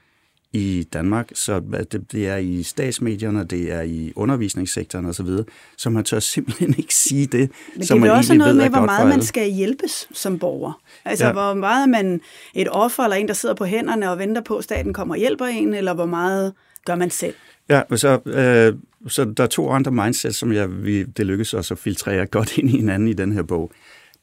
i 0.52 0.88
Danmark, 0.92 1.30
så 1.34 1.60
det, 1.92 2.12
det 2.12 2.28
er 2.28 2.36
i 2.36 2.62
statsmedierne, 2.62 3.44
det 3.44 3.72
er 3.72 3.80
i 3.80 4.12
undervisningssektoren 4.16 5.06
osv., 5.06 5.28
så, 5.76 5.90
man 5.90 6.04
tør 6.04 6.18
simpelthen 6.20 6.74
ikke 6.78 6.94
sige 6.94 7.26
det, 7.26 7.50
Men 7.76 7.86
som 7.86 8.00
det 8.00 8.08
er 8.08 8.12
også 8.12 8.34
noget 8.34 8.56
med, 8.56 8.68
hvor 8.68 8.84
meget 8.84 9.08
man 9.08 9.22
skal 9.22 9.50
hjælpes 9.50 10.08
som 10.12 10.38
borger. 10.38 10.80
Altså, 11.04 11.26
ja. 11.26 11.32
hvor 11.32 11.54
meget 11.54 11.88
man 11.88 12.20
et 12.54 12.68
offer, 12.70 13.02
eller 13.02 13.16
en, 13.16 13.28
der 13.28 13.34
sidder 13.34 13.54
på 13.54 13.64
hænderne 13.64 14.10
og 14.10 14.18
venter 14.18 14.42
på, 14.42 14.56
at 14.56 14.64
staten 14.64 14.92
kommer 14.92 15.14
og 15.14 15.18
hjælper 15.18 15.46
en, 15.46 15.74
eller 15.74 15.94
hvor 15.94 16.06
meget 16.06 16.52
gør 16.84 16.94
man 16.94 17.10
selv? 17.10 17.34
Ja, 17.68 17.82
så, 17.96 18.20
øh, 18.26 18.78
så 19.08 19.24
der 19.24 19.42
er 19.42 19.48
to 19.48 19.70
andre 19.70 19.92
mindsets, 19.92 20.38
som 20.38 20.52
jeg, 20.52 20.84
vi, 20.84 21.02
det 21.02 21.26
lykkedes 21.26 21.54
os 21.54 21.70
at 21.70 21.78
filtrere 21.78 22.26
godt 22.26 22.58
ind 22.58 22.70
i 22.70 22.76
hinanden 22.76 23.08
i 23.08 23.12
den 23.12 23.32
her 23.32 23.42
bog. 23.42 23.72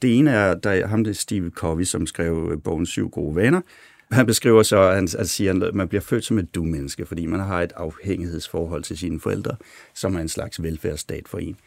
Det 0.02 0.18
ene 0.18 0.32
er, 0.32 0.54
der 0.54 0.70
er 0.70 0.88
ham, 0.88 1.04
det 1.04 1.12
er 1.12 1.16
Steve 1.16 1.50
Covey, 1.50 1.84
som 1.84 2.08
skrev 2.08 2.50
øh, 2.52 2.62
bogen 2.64 2.86
Syv 2.86 3.10
gode 3.10 3.36
vaner, 3.36 3.62
han 4.12 4.26
beskriver 4.26 4.64
så, 4.64 4.82
at 4.82 4.96
han 4.96 5.08
at 5.18 5.30
siger, 5.30 5.66
at 5.66 5.76
man 5.76 5.88
bliver 5.88 6.02
født 6.02 6.26
som 6.26 6.40
et 6.40 6.56
du-menneske, 6.56 7.06
fordi 7.06 7.26
man 7.26 7.40
har 7.40 7.62
et 7.62 7.72
afhængighedsforhold 7.76 8.84
til 8.84 8.98
sine 8.98 9.20
forældre, 9.20 9.56
som 9.94 10.16
er 10.16 10.20
en 10.20 10.30
slags 10.30 10.64
velfærdsstat 10.64 11.28
for 11.28 11.38
en. 11.38 11.58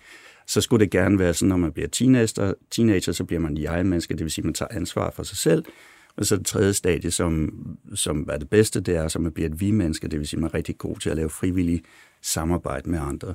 Så 0.46 0.60
skulle 0.60 0.84
det 0.84 0.90
gerne 0.90 1.18
være 1.18 1.34
sådan, 1.34 1.48
når 1.48 1.56
man 1.56 1.72
bliver 1.72 1.88
teenager, 1.88 2.54
teenager 2.70 3.12
så 3.12 3.24
bliver 3.24 3.40
man 3.40 3.56
jeg-menneske, 3.56 4.14
det 4.14 4.22
vil 4.22 4.30
sige, 4.30 4.42
at 4.42 4.44
man 4.46 4.54
tager 4.54 4.68
ansvar 4.70 5.10
for 5.10 5.22
sig 5.22 5.36
selv. 5.36 5.64
Og 6.16 6.26
så 6.26 6.36
det 6.36 6.46
tredje 6.46 6.72
stadie, 6.72 7.10
som, 7.10 7.52
som 7.94 8.28
er 8.30 8.38
det 8.38 8.50
bedste, 8.50 8.80
det 8.80 8.96
er, 8.96 9.04
at 9.04 9.20
man 9.20 9.32
bliver 9.32 9.48
et 9.48 9.60
vi-menneske, 9.60 10.08
det 10.08 10.18
vil 10.18 10.28
sige, 10.28 10.40
man 10.40 10.50
er 10.50 10.54
rigtig 10.54 10.78
god 10.78 10.96
til 10.96 11.10
at 11.10 11.16
lave 11.16 11.30
frivillig 11.30 11.82
samarbejde 12.22 12.90
med 12.90 12.98
andre. 12.98 13.34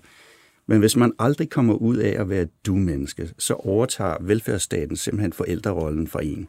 Men 0.67 0.79
hvis 0.79 0.95
man 0.95 1.13
aldrig 1.19 1.49
kommer 1.49 1.73
ud 1.73 1.97
af 1.97 2.21
at 2.21 2.29
være 2.29 2.41
et 2.41 2.65
du-menneske, 2.65 3.29
så 3.37 3.53
overtager 3.53 4.15
velfærdsstaten 4.21 4.95
simpelthen 4.95 5.33
forældrerollen 5.33 6.07
for 6.07 6.19
en. 6.19 6.47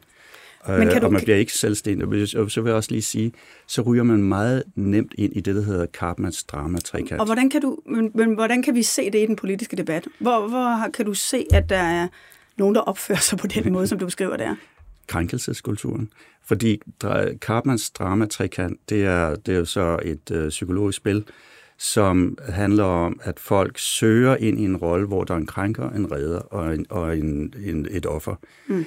Men 0.67 0.87
kan 0.89 1.01
du... 1.01 1.05
og 1.05 1.13
man 1.13 1.21
bliver 1.23 1.37
ikke 1.37 1.53
selvstændig. 1.53 2.07
Og 2.37 2.51
så 2.51 2.61
vil 2.61 2.69
jeg 2.69 2.75
også 2.75 2.91
lige 2.91 3.01
sige, 3.01 3.31
så 3.67 3.81
ryger 3.81 4.03
man 4.03 4.23
meget 4.23 4.63
nemt 4.75 5.13
ind 5.17 5.35
i 5.35 5.41
det, 5.41 5.55
der 5.55 5.61
hedder 5.61 5.85
Karpmans 5.85 6.43
drama-trekant. 6.43 7.19
Og 7.19 7.25
hvordan 7.25 7.49
kan, 7.49 7.61
du, 7.61 7.77
men, 7.85 8.11
men 8.15 8.33
hvordan 8.33 8.63
kan 8.63 8.75
vi 8.75 8.83
se 8.83 9.05
det 9.05 9.23
i 9.23 9.25
den 9.25 9.35
politiske 9.35 9.75
debat? 9.75 10.07
Hvor, 10.19 10.47
hvor 10.47 10.89
kan 10.93 11.05
du 11.05 11.13
se, 11.13 11.45
at 11.53 11.69
der 11.69 11.77
er 11.77 12.07
nogen, 12.57 12.75
der 12.75 12.81
opfører 12.81 13.19
sig 13.19 13.37
på 13.37 13.47
den 13.47 13.73
måde, 13.73 13.87
som 13.87 13.99
du 13.99 14.05
beskriver 14.05 14.37
der? 14.37 14.55
Krænkelseskulturen. 15.09 16.09
Fordi 16.43 16.81
Karpmans 17.41 17.89
drama-trekant, 17.89 18.79
det 18.89 19.05
er, 19.05 19.35
det 19.35 19.53
er 19.53 19.57
jo 19.57 19.65
så 19.65 19.99
et 20.05 20.31
øh, 20.31 20.49
psykologisk 20.49 20.97
spil, 20.97 21.25
som 21.77 22.37
handler 22.49 22.83
om, 22.83 23.19
at 23.23 23.39
folk 23.39 23.77
søger 23.77 24.35
ind 24.35 24.59
i 24.59 24.65
en 24.65 24.77
rolle, 24.77 25.07
hvor 25.07 25.23
der 25.23 25.33
er 25.33 25.37
en 25.37 25.45
krænker, 25.45 25.89
en 25.89 26.11
redder 26.11 26.39
og, 26.39 26.75
en, 26.75 26.85
og 26.89 27.17
en, 27.17 27.53
en, 27.65 27.87
et 27.91 28.05
offer. 28.05 28.35
Mm. 28.67 28.85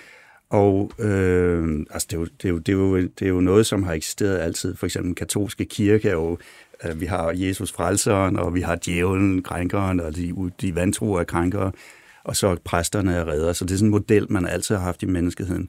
Og 0.51 0.93
øh, 0.99 1.87
altså 1.91 2.09
det, 2.11 2.17
er 2.17 2.21
jo, 2.21 2.25
det, 2.25 2.45
er 2.45 2.49
jo, 2.49 2.59
det, 2.59 2.69
er 2.69 2.73
jo, 2.73 2.97
det 2.97 3.23
er 3.23 3.29
jo 3.29 3.41
noget, 3.41 3.67
som 3.67 3.83
har 3.83 3.93
eksisteret 3.93 4.39
altid. 4.39 4.77
For 4.77 4.87
eksempel 4.87 5.07
den 5.07 5.15
katolske 5.15 5.65
kirke 5.65 6.09
er 6.09 6.13
jo, 6.13 6.39
øh, 6.85 7.01
vi 7.01 7.07
har 7.07 7.33
Jesus 7.35 7.73
frelseren, 7.73 8.37
og 8.37 8.55
vi 8.55 8.61
har 8.61 8.77
djævlen, 8.77 9.43
krænkeren, 9.43 10.01
og 10.01 10.17
de, 10.17 10.51
de 10.61 10.75
vantro 10.75 11.13
er 11.13 11.25
krænkere, 11.25 11.73
og 12.25 12.37
så 12.37 12.57
præsterne 12.65 13.15
er 13.15 13.29
redder. 13.29 13.53
Så 13.53 13.65
det 13.65 13.73
er 13.73 13.77
sådan 13.77 13.87
en 13.87 13.91
model, 13.91 14.33
man 14.33 14.47
altid 14.47 14.75
har 14.75 14.83
haft 14.83 15.03
i 15.03 15.07
menneskeheden. 15.07 15.69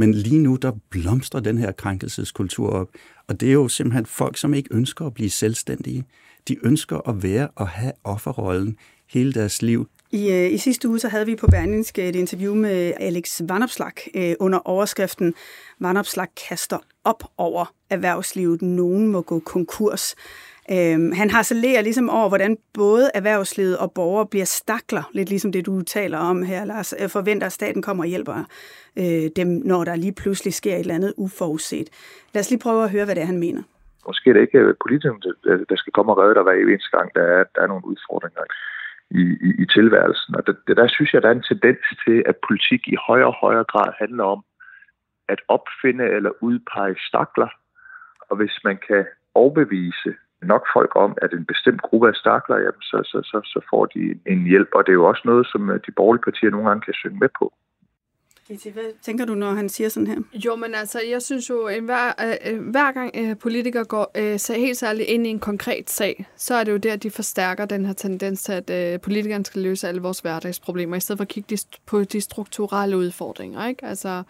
Men 0.00 0.14
lige 0.14 0.38
nu, 0.38 0.56
der 0.56 0.72
blomstrer 0.90 1.40
den 1.40 1.58
her 1.58 1.72
krænkelseskultur 1.72 2.70
op, 2.70 2.88
og 3.28 3.40
det 3.40 3.48
er 3.48 3.52
jo 3.52 3.68
simpelthen 3.68 4.06
folk, 4.06 4.36
som 4.36 4.54
ikke 4.54 4.68
ønsker 4.72 5.06
at 5.06 5.14
blive 5.14 5.30
selvstændige. 5.30 6.04
De 6.48 6.56
ønsker 6.66 7.08
at 7.08 7.22
være 7.22 7.48
og 7.54 7.68
have 7.68 7.92
offerrollen 8.04 8.76
hele 9.10 9.32
deres 9.32 9.62
liv. 9.62 9.88
I, 10.10 10.30
øh, 10.32 10.52
I 10.52 10.58
sidste 10.58 10.88
uge 10.88 10.98
så 10.98 11.08
havde 11.08 11.26
vi 11.26 11.36
på 11.36 11.46
Berlingske 11.46 12.08
et 12.08 12.16
interview 12.16 12.54
med 12.54 12.92
Alex 13.00 13.40
Vanopslag 13.48 13.92
øh, 14.14 14.34
under 14.40 14.58
overskriften 14.58 15.34
Vanopslag 15.80 16.26
kaster 16.48 16.78
op 17.04 17.24
over 17.36 17.74
erhvervslivet. 17.90 18.62
Nogen 18.62 19.08
må 19.08 19.22
gå 19.22 19.38
konkurs. 19.38 20.14
Øhm, 20.74 21.12
han 21.12 21.30
harcelerer 21.30 21.82
ligesom 21.82 22.10
over, 22.10 22.28
hvordan 22.28 22.56
både 22.74 23.10
erhvervslivet 23.14 23.78
og 23.78 23.92
borgere 23.94 24.26
bliver 24.26 24.44
stakler, 24.44 25.02
lidt 25.12 25.28
ligesom 25.28 25.52
det, 25.52 25.66
du 25.66 25.82
taler 25.82 26.18
om 26.18 26.42
her, 26.42 26.64
Lars. 26.64 26.94
Jeg 27.00 27.10
forventer, 27.10 27.46
at 27.46 27.52
staten 27.52 27.82
kommer 27.82 28.04
og 28.04 28.08
hjælper 28.08 28.34
øh, 28.98 29.26
dem, 29.36 29.48
når 29.70 29.84
der 29.84 29.96
lige 29.96 30.14
pludselig 30.22 30.54
sker 30.54 30.74
et 30.74 30.80
eller 30.80 30.94
andet 30.94 31.14
uforudset. 31.16 31.88
Lad 32.34 32.40
os 32.40 32.50
lige 32.50 32.64
prøve 32.66 32.84
at 32.84 32.90
høre, 32.90 33.04
hvad 33.04 33.14
det 33.14 33.22
er, 33.22 33.32
han 33.34 33.44
mener. 33.46 33.62
Måske 34.06 34.30
er 34.30 34.34
det 34.34 34.40
ikke 34.40 34.58
øh, 34.58 34.74
politikerne, 34.84 35.20
der 35.70 35.76
skal 35.76 35.92
komme 35.92 36.12
og 36.12 36.18
redde 36.18 36.34
dig 36.34 36.42
hver 36.42 36.52
eneste 36.52 36.96
gang, 36.96 37.08
der 37.14 37.22
er, 37.22 37.44
der 37.54 37.60
er 37.62 37.66
nogle 37.66 37.86
udfordringer 37.92 38.44
i, 39.10 39.22
i, 39.48 39.50
i 39.62 39.66
tilværelsen. 39.76 40.34
Og 40.38 40.46
det, 40.46 40.56
det 40.66 40.76
der 40.76 40.88
synes 40.88 41.12
jeg, 41.12 41.22
der 41.22 41.28
er 41.28 41.36
en 41.38 41.48
tendens 41.52 41.84
til, 42.04 42.22
at 42.30 42.36
politik 42.48 42.82
i 42.86 42.96
højere 43.08 43.26
og 43.32 43.38
højere 43.44 43.64
grad 43.72 43.90
handler 43.98 44.24
om 44.24 44.40
at 45.28 45.40
opfinde 45.48 46.04
eller 46.16 46.32
udpege 46.40 46.96
stakler. 47.08 47.50
Og 48.28 48.36
hvis 48.36 48.56
man 48.64 48.78
kan 48.88 49.04
overbevise 49.34 50.10
nok 50.42 50.64
folk 50.76 50.92
om, 50.96 51.16
at 51.22 51.32
en 51.32 51.44
bestemt 51.44 51.82
gruppe 51.82 52.08
af 52.08 52.14
stakler, 52.14 52.56
jamen, 52.56 52.82
så, 52.82 52.98
så, 53.04 53.18
så, 53.30 53.40
så 53.44 53.60
får 53.70 53.86
de 53.86 54.00
en 54.26 54.46
hjælp. 54.46 54.68
Og 54.74 54.86
det 54.86 54.92
er 54.92 55.00
jo 55.02 55.08
også 55.08 55.22
noget, 55.24 55.46
som 55.46 55.70
øh, 55.70 55.80
de 55.86 55.92
borgerlige 55.96 56.22
partier 56.22 56.50
nogle 56.50 56.68
gange 56.68 56.82
kan 56.82 56.94
synge 56.94 57.18
med 57.18 57.28
på. 57.38 57.52
Hvad 58.72 59.02
tænker 59.02 59.24
du, 59.24 59.34
når 59.34 59.52
han 59.52 59.68
siger 59.68 59.88
sådan 59.88 60.06
her? 60.06 60.16
Jo, 60.34 60.56
men 60.56 60.74
altså, 60.74 61.00
jeg 61.10 61.22
synes 61.22 61.50
jo, 61.50 61.64
at 61.64 61.82
hver, 61.82 62.12
øh, 62.46 62.70
hver 62.70 62.92
gang 62.92 63.10
øh, 63.14 63.38
politikere 63.38 63.84
går 63.84 64.10
øh, 64.14 64.56
helt 64.56 64.76
særligt 64.76 65.08
ind 65.08 65.26
i 65.26 65.30
en 65.30 65.40
konkret 65.40 65.90
sag, 65.90 66.26
så 66.36 66.54
er 66.54 66.64
det 66.64 66.72
jo 66.72 66.76
der, 66.76 66.96
de 66.96 67.10
forstærker 67.10 67.64
den 67.64 67.86
her 67.86 67.92
tendens 67.92 68.42
til, 68.42 68.52
at 68.52 68.70
øh, 68.70 69.00
politikerne 69.00 69.44
skal 69.44 69.62
løse 69.62 69.88
alle 69.88 70.02
vores 70.02 70.20
hverdagsproblemer, 70.20 70.96
i 70.96 71.00
stedet 71.00 71.18
for 71.18 71.24
at 71.24 71.28
kigge 71.28 71.56
de, 71.56 71.78
på 71.86 72.04
de 72.04 72.20
strukturelle 72.20 72.96
udfordringer. 72.96 73.66
Ikke? 73.66 73.86
Altså, 73.86 74.08
øh, 74.08 74.24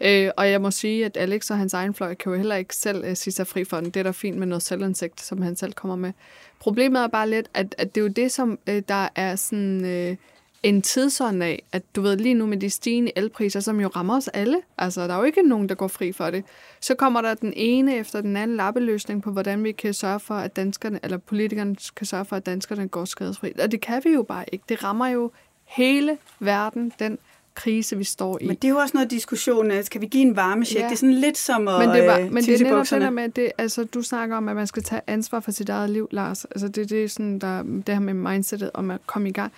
Øh, 0.00 0.30
og 0.36 0.50
jeg 0.50 0.60
må 0.60 0.70
sige, 0.70 1.04
at 1.04 1.16
Alex 1.16 1.50
og 1.50 1.58
hans 1.58 1.74
egen 1.74 1.94
fløj 1.94 2.14
kan 2.14 2.32
jo 2.32 2.36
heller 2.36 2.56
ikke 2.56 2.76
selv 2.76 3.04
øh, 3.04 3.16
sige 3.16 3.34
sig 3.34 3.46
fri 3.46 3.64
for 3.64 3.76
den. 3.76 3.84
Det 3.84 3.96
er 3.96 4.02
da 4.02 4.10
fint 4.10 4.38
med 4.38 4.46
noget 4.46 4.62
selvindsigt, 4.62 5.20
som 5.20 5.42
han 5.42 5.56
selv 5.56 5.72
kommer 5.72 5.96
med. 5.96 6.12
Problemet 6.60 7.02
er 7.02 7.06
bare 7.06 7.30
lidt, 7.30 7.48
at, 7.54 7.74
at 7.78 7.94
det 7.94 8.00
er 8.00 8.04
jo 8.04 8.08
det, 8.08 8.32
som 8.32 8.58
øh, 8.66 8.82
der 8.88 9.08
er 9.14 9.36
sådan... 9.36 9.84
Øh, 9.84 10.16
en 10.62 10.82
tidsånd 10.82 11.42
af, 11.42 11.62
at 11.72 11.82
du 11.96 12.00
ved 12.00 12.16
lige 12.16 12.34
nu 12.34 12.46
med 12.46 12.56
de 12.56 12.70
stigende 12.70 13.12
elpriser, 13.16 13.60
som 13.60 13.80
jo 13.80 13.88
rammer 13.88 14.16
os 14.16 14.28
alle, 14.28 14.62
altså 14.78 15.06
der 15.06 15.14
er 15.14 15.18
jo 15.18 15.24
ikke 15.24 15.42
nogen, 15.42 15.68
der 15.68 15.74
går 15.74 15.88
fri 15.88 16.12
for 16.12 16.30
det, 16.30 16.44
så 16.80 16.94
kommer 16.94 17.20
der 17.20 17.34
den 17.34 17.52
ene 17.56 17.96
efter 17.96 18.20
den 18.20 18.36
anden 18.36 18.56
lappeløsning 18.56 19.22
på, 19.22 19.30
hvordan 19.30 19.64
vi 19.64 19.72
kan 19.72 19.94
sørge 19.94 20.20
for, 20.20 20.34
at 20.34 20.56
danskerne, 20.56 21.00
eller 21.02 21.16
politikerne 21.16 21.76
kan 21.96 22.06
sørge 22.06 22.24
for, 22.24 22.36
at 22.36 22.46
danskerne 22.46 22.88
går 22.88 23.04
skadesfri. 23.04 23.52
Og 23.62 23.72
det 23.72 23.80
kan 23.80 24.02
vi 24.04 24.10
jo 24.10 24.22
bare 24.22 24.44
ikke. 24.52 24.64
Det 24.68 24.84
rammer 24.84 25.06
jo 25.08 25.30
hele 25.64 26.18
verden, 26.40 26.92
den 26.98 27.18
krise, 27.60 27.96
vi 27.96 28.04
står 28.04 28.38
i. 28.40 28.46
Men 28.46 28.56
det 28.56 28.64
er 28.64 28.68
jo 28.68 28.76
også 28.76 28.96
noget 28.96 29.10
diskussion. 29.10 29.72
Skal 29.82 30.00
vi 30.00 30.06
give 30.06 30.22
en 30.22 30.36
varmesjek? 30.36 30.80
Ja. 30.80 30.86
Det 30.86 30.92
er 30.92 30.96
sådan 30.96 31.14
lidt 31.14 31.38
som 31.38 31.68
at 31.68 31.78
Men 31.78 31.88
det, 31.88 32.06
var, 32.06 32.18
øh, 32.18 32.32
men 32.32 32.44
det 32.44 32.60
er 32.60 32.64
netop 32.64 32.86
det 32.90 33.00
der 33.00 33.10
med, 33.10 33.28
det, 33.28 33.52
altså, 33.58 33.84
du 33.84 34.02
snakker 34.02 34.36
om, 34.36 34.48
at 34.48 34.56
man 34.56 34.66
skal 34.66 34.82
tage 34.82 35.00
ansvar 35.06 35.40
for 35.40 35.50
sit 35.50 35.68
eget 35.68 35.90
liv, 35.90 36.08
Lars. 36.10 36.44
Altså, 36.44 36.68
det, 36.68 36.90
det 36.90 37.04
er 37.04 37.08
sådan, 37.08 37.38
der, 37.38 37.62
det 37.62 37.94
her 37.94 38.00
med 38.00 38.14
mindsetet 38.14 38.70
om 38.74 38.90
at 38.90 39.00
komme 39.06 39.28
i 39.28 39.32
gang. 39.32 39.52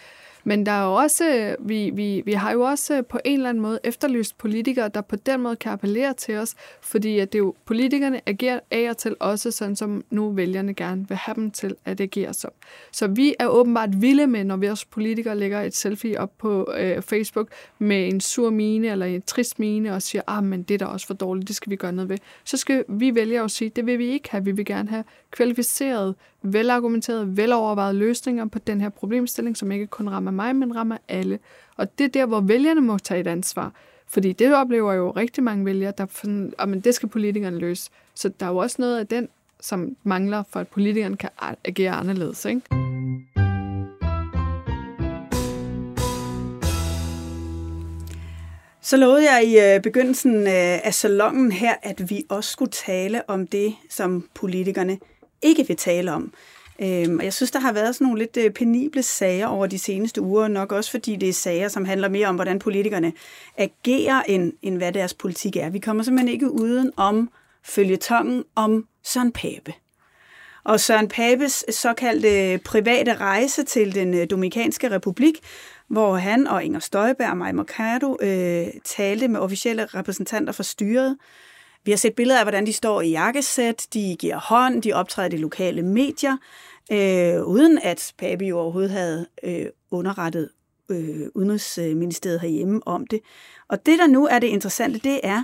Men 0.45 0.67
der 0.67 0.73
er 0.73 0.85
jo 0.85 0.95
også, 0.95 1.29
øh, 1.29 1.69
vi, 1.69 1.91
vi, 1.95 2.23
vi 2.25 2.33
har 2.33 2.53
jo 2.53 2.61
også 2.61 2.97
øh, 2.97 3.05
på 3.05 3.19
en 3.25 3.35
eller 3.35 3.49
anden 3.49 3.63
måde 3.63 3.79
efterlyst 3.85 4.39
politikere, 4.39 4.89
der 4.89 5.01
på 5.01 5.17
den 5.17 5.41
måde 5.41 5.57
kan 5.57 5.73
appellere 5.73 6.15
til 6.15 6.37
os, 6.37 6.55
fordi 6.81 7.19
at 7.19 7.33
det 7.33 7.39
er 7.39 7.43
jo, 7.43 7.55
politikerne 7.65 8.21
agerer 8.27 8.61
af 8.71 8.91
og 8.91 8.99
til 8.99 9.17
også 9.21 9.51
sådan, 9.51 9.77
som 9.77 10.05
nu 10.11 10.31
vælgerne 10.31 10.75
gerne 10.75 11.09
vil 11.09 11.17
have 11.17 11.35
dem 11.35 11.51
til 11.51 11.75
at 11.85 12.01
agere 12.01 12.35
som. 12.35 12.51
Så 12.93 13.07
vi 13.07 13.35
er 13.39 13.47
åbenbart 13.47 14.03
vilde 14.03 14.27
med, 14.27 14.45
når 14.45 14.57
vi 14.57 14.67
også 14.67 14.87
politikere 14.91 15.39
lægger 15.39 15.61
et 15.61 15.77
selfie 15.77 16.21
op 16.21 16.39
på 16.39 16.73
øh, 16.79 17.03
Facebook 17.03 17.49
med 17.79 18.09
en 18.09 18.21
sur 18.21 18.51
mine 18.51 18.89
eller 18.89 19.07
en 19.07 19.23
trist 19.23 19.59
mine 19.59 19.95
og 19.95 20.03
siger, 20.03 20.23
ah, 20.27 20.45
men 20.45 20.63
det 20.63 20.75
er 20.75 20.79
da 20.79 20.85
også 20.85 21.07
for 21.07 21.15
dårligt, 21.15 21.49
det 21.49 21.57
skal 21.57 21.71
vi 21.71 21.77
gøre 21.77 21.93
noget 21.93 22.09
ved. 22.09 22.19
Så 22.45 22.57
skal 22.57 22.85
vi 22.89 23.15
vælge 23.15 23.41
at 23.41 23.51
sige, 23.51 23.71
det 23.77 23.87
vil 23.87 23.99
vi 23.99 24.07
ikke 24.07 24.31
have. 24.31 24.45
Vi 24.45 24.53
vil 24.53 24.65
gerne 24.65 24.89
have 24.89 25.05
kvalificerede, 25.31 26.15
velargumenterede, 26.43 27.37
velovervejede 27.37 27.99
løsninger 27.99 28.47
på 28.47 28.59
den 28.59 28.81
her 28.81 28.89
problemstilling, 28.89 29.57
som 29.57 29.73
ikke 29.73 29.87
kun 29.87 30.09
rammer 30.09 30.31
mig, 30.33 30.57
men 30.57 30.77
rammer 30.77 30.97
alle. 31.09 31.39
Og 31.77 31.99
det 31.99 32.05
er 32.05 32.09
der, 32.09 32.27
hvor 32.27 32.41
vælgerne 32.41 32.81
må 32.81 32.99
tage 32.99 33.21
et 33.21 33.27
ansvar. 33.27 33.73
Fordi 34.07 34.33
det 34.33 34.55
oplever 34.55 34.93
jo 34.93 35.11
rigtig 35.11 35.45
mange 35.45 35.65
vælgere, 35.65 35.93
der 35.99 36.07
sådan, 36.11 36.53
ah, 36.59 36.69
men 36.69 36.81
det 36.81 36.95
skal 36.95 37.09
politikerne 37.09 37.59
løse. 37.59 37.91
Så 38.15 38.29
der 38.41 38.47
er 38.47 38.51
jo 38.51 38.57
også 38.57 38.77
noget 38.79 38.99
af 38.99 39.07
den, 39.07 39.29
som 39.61 39.97
mangler, 40.03 40.43
for 40.51 40.61
at 40.61 40.69
politikerne 40.69 41.17
kan 41.17 41.31
agere 41.65 41.93
anderledes. 41.93 42.45
Ikke? 42.45 42.63
Så 48.85 48.97
lovede 48.97 49.33
jeg 49.33 49.45
i 49.45 49.75
øh, 49.75 49.83
begyndelsen 49.83 50.37
øh, 50.37 50.87
af 50.87 50.95
salongen 50.95 51.53
her, 51.53 51.75
at 51.83 52.11
vi 52.11 52.25
også 52.29 52.51
skulle 52.51 52.71
tale 52.71 53.31
om 53.31 53.47
det, 53.47 53.75
som 53.91 54.29
politikerne 54.35 54.99
ikke 55.43 55.67
vil 55.69 55.77
tale 55.77 56.13
om. 56.13 56.33
Øhm, 56.83 57.19
og 57.19 57.25
jeg 57.25 57.33
synes, 57.33 57.51
der 57.51 57.59
har 57.59 57.73
været 57.73 57.95
sådan 57.95 58.05
nogle 58.05 58.19
lidt 58.19 58.37
øh, 58.37 58.51
penible 58.51 59.03
sager 59.03 59.47
over 59.47 59.67
de 59.67 59.79
seneste 59.79 60.21
uger, 60.21 60.49
nok 60.49 60.73
også 60.73 60.91
fordi 60.91 61.17
det 61.17 61.29
er 61.29 61.33
sager, 61.33 61.69
som 61.69 61.85
handler 61.85 62.09
mere 62.09 62.27
om, 62.27 62.35
hvordan 62.35 62.59
politikerne 62.59 63.13
agerer, 63.57 64.23
end, 64.23 64.53
end 64.63 64.77
hvad 64.77 64.93
deres 64.93 65.15
politik 65.15 65.57
er. 65.57 65.71
Vi 65.71 65.79
kommer 65.79 66.03
simpelthen 66.03 66.33
ikke 66.33 66.51
uden 66.51 66.93
om 66.97 67.31
følgetongen 67.65 68.45
om 68.55 68.87
Søren 69.05 69.33
Pape. 69.33 69.73
Og 70.65 70.81
Søren 70.81 71.09
Papes 71.09 71.65
såkaldte 71.71 72.53
øh, 72.53 72.59
private 72.59 73.15
rejse 73.15 73.65
til 73.65 73.95
den 73.95 74.15
øh, 74.15 74.27
Dominikanske 74.31 74.91
Republik, 74.91 75.41
hvor 75.89 76.17
han 76.17 76.47
og 76.47 76.65
Inger 76.65 76.81
Støjberg 76.81 77.31
og 77.31 77.37
Maja 77.37 77.53
Mercado 77.53 78.17
øh, 78.21 78.67
talte 78.85 79.29
med 79.29 79.41
officielle 79.41 79.85
repræsentanter 79.85 80.53
for 80.53 80.63
styret. 80.63 81.17
Vi 81.85 81.91
har 81.91 81.99
set 81.99 82.15
billeder 82.15 82.39
af, 82.39 82.45
hvordan 82.45 82.67
de 82.67 82.73
står 82.73 83.01
i 83.01 83.11
jakkesæt, 83.11 83.87
de 83.95 84.17
giver 84.19 84.39
hånd, 84.39 84.83
de 84.83 84.93
optræder 84.93 85.29
i 85.29 85.33
de 85.33 85.37
lokale 85.37 85.83
medier, 85.83 86.37
øh, 86.93 87.43
uden 87.43 87.79
at 87.79 88.15
Pape 88.19 88.45
jo 88.45 88.59
overhovedet 88.59 88.91
havde 88.91 89.27
øh, 89.43 89.67
underrettet 89.91 90.49
øh, 90.89 91.27
Udenrigsministeriet 91.35 92.41
herhjemme 92.41 92.81
om 92.87 93.07
det. 93.07 93.21
Og 93.69 93.87
det, 93.87 93.99
der 93.99 94.07
nu 94.07 94.27
er 94.27 94.39
det 94.39 94.47
interessante, 94.47 94.99
det 94.99 95.21
er, 95.23 95.43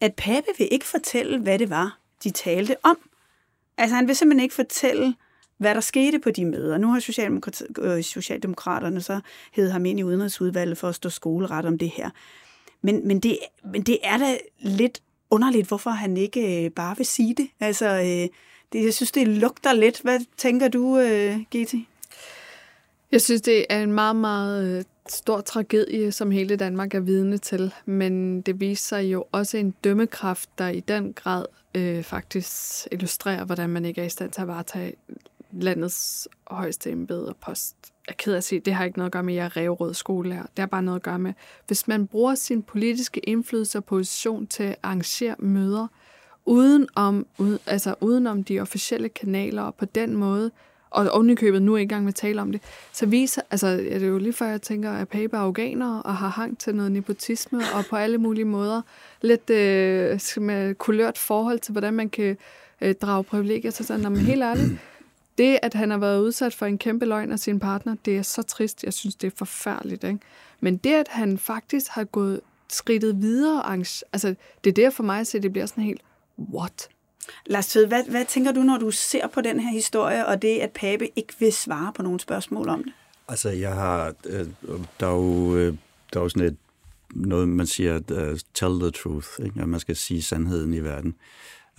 at 0.00 0.14
Pape 0.14 0.46
vil 0.58 0.68
ikke 0.70 0.86
fortælle, 0.86 1.38
hvad 1.38 1.58
det 1.58 1.70
var, 1.70 1.98
de 2.24 2.30
talte 2.30 2.76
om. 2.82 2.98
Altså, 3.78 3.96
han 3.96 4.08
vil 4.08 4.16
simpelthen 4.16 4.42
ikke 4.42 4.54
fortælle, 4.54 5.14
hvad 5.58 5.74
der 5.74 5.80
skete 5.80 6.18
på 6.18 6.30
de 6.30 6.44
møder. 6.44 6.78
Nu 6.78 6.88
har 6.88 7.18
øh, 7.78 8.02
Socialdemokraterne 8.02 9.00
så 9.00 9.20
hed 9.52 9.70
ham 9.70 9.86
ind 9.86 10.00
i 10.00 10.02
udenrigsudvalget 10.02 10.78
for 10.78 10.88
at 10.88 10.94
stå 10.94 11.08
skoleret 11.08 11.66
om 11.66 11.78
det 11.78 11.88
her. 11.88 12.10
Men, 12.82 13.08
men, 13.08 13.20
det, 13.20 13.38
men 13.64 13.82
det 13.82 13.98
er 14.02 14.18
da 14.18 14.38
lidt 14.58 15.02
underligt, 15.30 15.68
hvorfor 15.68 15.90
han 15.90 16.16
ikke 16.16 16.64
øh, 16.64 16.70
bare 16.70 16.96
vil 16.96 17.06
sige 17.06 17.34
det. 17.34 17.48
Altså, 17.60 17.86
øh, 17.86 18.28
det, 18.72 18.84
jeg 18.84 18.94
synes, 18.94 19.12
det 19.12 19.28
lugter 19.28 19.72
lidt. 19.72 20.00
Hvad 20.00 20.20
tænker 20.36 20.68
du, 20.68 20.98
øh, 20.98 21.40
GT? 21.56 21.74
Jeg 23.12 23.20
synes, 23.20 23.42
det 23.42 23.66
er 23.70 23.82
en 23.82 23.92
meget, 23.92 24.16
meget 24.16 24.78
øh, 24.78 24.84
stor 25.08 25.40
tragedie, 25.40 26.12
som 26.12 26.30
hele 26.30 26.56
Danmark 26.56 26.94
er 26.94 27.00
vidne 27.00 27.38
til. 27.38 27.74
Men 27.84 28.40
det 28.40 28.60
viser 28.60 28.82
sig 28.88 29.04
jo 29.12 29.24
også 29.32 29.56
en 29.56 29.74
dømmekraft, 29.84 30.50
der 30.58 30.68
i 30.68 30.80
den 30.80 31.12
grad 31.12 31.46
øh, 31.74 32.02
faktisk 32.02 32.88
illustrerer, 32.92 33.44
hvordan 33.44 33.70
man 33.70 33.84
ikke 33.84 34.00
er 34.00 34.06
i 34.06 34.08
stand 34.08 34.30
til 34.30 34.40
at 34.40 34.48
varetage 34.48 34.94
landets 35.52 36.28
højeste 36.46 36.90
embede 36.90 37.28
og 37.28 37.36
post. 37.36 37.76
Jeg 38.06 38.12
er 38.12 38.16
ked 38.16 38.32
af 38.32 38.36
at 38.36 38.44
sige, 38.44 38.60
det 38.60 38.74
har 38.74 38.84
ikke 38.84 38.98
noget 38.98 39.08
at 39.08 39.12
gøre 39.12 39.22
med, 39.22 39.34
at 39.34 39.36
jeg 39.36 39.44
er 39.44 39.56
revrød 39.56 39.94
skolelærer. 39.94 40.42
Det 40.42 40.58
har 40.58 40.66
bare 40.66 40.82
noget 40.82 40.98
at 40.98 41.02
gøre 41.02 41.18
med, 41.18 41.32
hvis 41.66 41.88
man 41.88 42.06
bruger 42.06 42.34
sin 42.34 42.62
politiske 42.62 43.20
indflydelse 43.20 43.78
og 43.78 43.84
position 43.84 44.46
til 44.46 44.62
at 44.62 44.76
arrangere 44.82 45.34
møder, 45.38 45.86
uden 46.50 46.88
om, 46.94 47.26
ud, 47.38 47.58
altså 47.66 47.94
uden 48.00 48.26
om 48.26 48.44
de 48.44 48.60
officielle 48.60 49.08
kanaler, 49.08 49.62
og 49.62 49.74
på 49.74 49.84
den 49.84 50.16
måde, 50.16 50.50
og 50.90 51.08
ovenikøbet 51.10 51.62
nu 51.62 51.74
er 51.74 51.78
i 51.78 51.84
gang 51.84 52.04
med 52.04 52.12
at 52.12 52.14
tale 52.14 52.40
om 52.40 52.52
det, 52.52 52.60
så 52.92 53.06
viser, 53.06 53.42
altså 53.50 53.66
er 53.66 53.98
det 53.98 54.08
jo 54.08 54.18
lige 54.18 54.32
før 54.32 54.46
jeg 54.46 54.62
tænker, 54.62 54.92
at 54.92 55.08
Pape 55.08 55.36
er 55.36 55.40
afghaner 55.40 55.98
og 55.98 56.16
har 56.16 56.28
hang 56.28 56.58
til 56.58 56.74
noget 56.74 56.92
nepotisme, 56.92 57.58
og 57.74 57.84
på 57.90 57.96
alle 57.96 58.18
mulige 58.18 58.44
måder 58.44 58.82
lidt 59.22 59.50
øh, 59.50 60.42
med 60.42 60.74
kulørt 60.74 61.18
forhold 61.18 61.58
til, 61.58 61.72
hvordan 61.72 61.94
man 61.94 62.08
kan 62.08 62.36
øh, 62.80 62.94
drage 62.94 63.24
privilegier 63.24 63.70
til 63.70 63.84
sådan, 63.84 64.00
når 64.00 64.10
man 64.10 64.20
helt 64.20 64.42
ærligt, 64.42 64.72
det, 65.38 65.58
at 65.62 65.74
han 65.74 65.90
har 65.90 65.98
været 65.98 66.20
udsat 66.20 66.54
for 66.54 66.66
en 66.66 66.78
kæmpe 66.78 67.04
løgn 67.04 67.32
af 67.32 67.38
sin 67.38 67.60
partner, 67.60 67.96
det 68.04 68.18
er 68.18 68.22
så 68.22 68.42
trist. 68.42 68.84
Jeg 68.84 68.92
synes, 68.92 69.14
det 69.14 69.32
er 69.32 69.36
forfærdeligt. 69.36 70.04
Ikke? 70.04 70.18
Men 70.60 70.76
det, 70.76 70.92
at 70.92 71.08
han 71.08 71.38
faktisk 71.38 71.90
har 71.90 72.04
gået 72.04 72.40
skridtet 72.68 73.22
videre, 73.22 73.72
altså, 74.12 74.34
det 74.64 74.70
er 74.70 74.74
der 74.74 74.90
for 74.90 75.02
mig 75.02 75.20
at 75.20 75.26
se, 75.26 75.40
det 75.40 75.52
bliver 75.52 75.66
sådan 75.66 75.84
helt, 75.84 76.00
what? 76.54 76.88
Lars 77.46 77.66
Tved, 77.66 77.86
hvad, 77.86 78.04
hvad 78.04 78.24
tænker 78.24 78.52
du, 78.52 78.60
når 78.60 78.78
du 78.78 78.90
ser 78.90 79.26
på 79.26 79.40
den 79.40 79.60
her 79.60 79.70
historie, 79.70 80.26
og 80.26 80.42
det, 80.42 80.58
at 80.58 80.70
Pape 80.70 81.18
ikke 81.18 81.34
vil 81.38 81.52
svare 81.52 81.92
på 81.92 82.02
nogle 82.02 82.20
spørgsmål 82.20 82.68
om 82.68 82.84
det? 82.84 82.92
Altså, 83.28 83.50
jeg 83.50 83.74
har... 83.74 84.14
Øh, 84.26 84.46
der 85.00 85.06
er 85.06 85.14
jo, 85.14 85.56
øh, 85.56 85.74
der 86.12 86.20
er 86.20 86.24
jo 86.24 86.28
sådan 86.28 86.48
et, 86.48 86.56
noget, 87.14 87.48
man 87.48 87.66
siger, 87.66 87.96
uh, 87.96 88.38
tell 88.54 88.80
the 88.80 88.90
truth, 88.90 89.28
ikke? 89.44 89.60
at 89.60 89.68
man 89.68 89.80
skal 89.80 89.96
sige 89.96 90.22
sandheden 90.22 90.74
i 90.74 90.80
verden. 90.80 91.14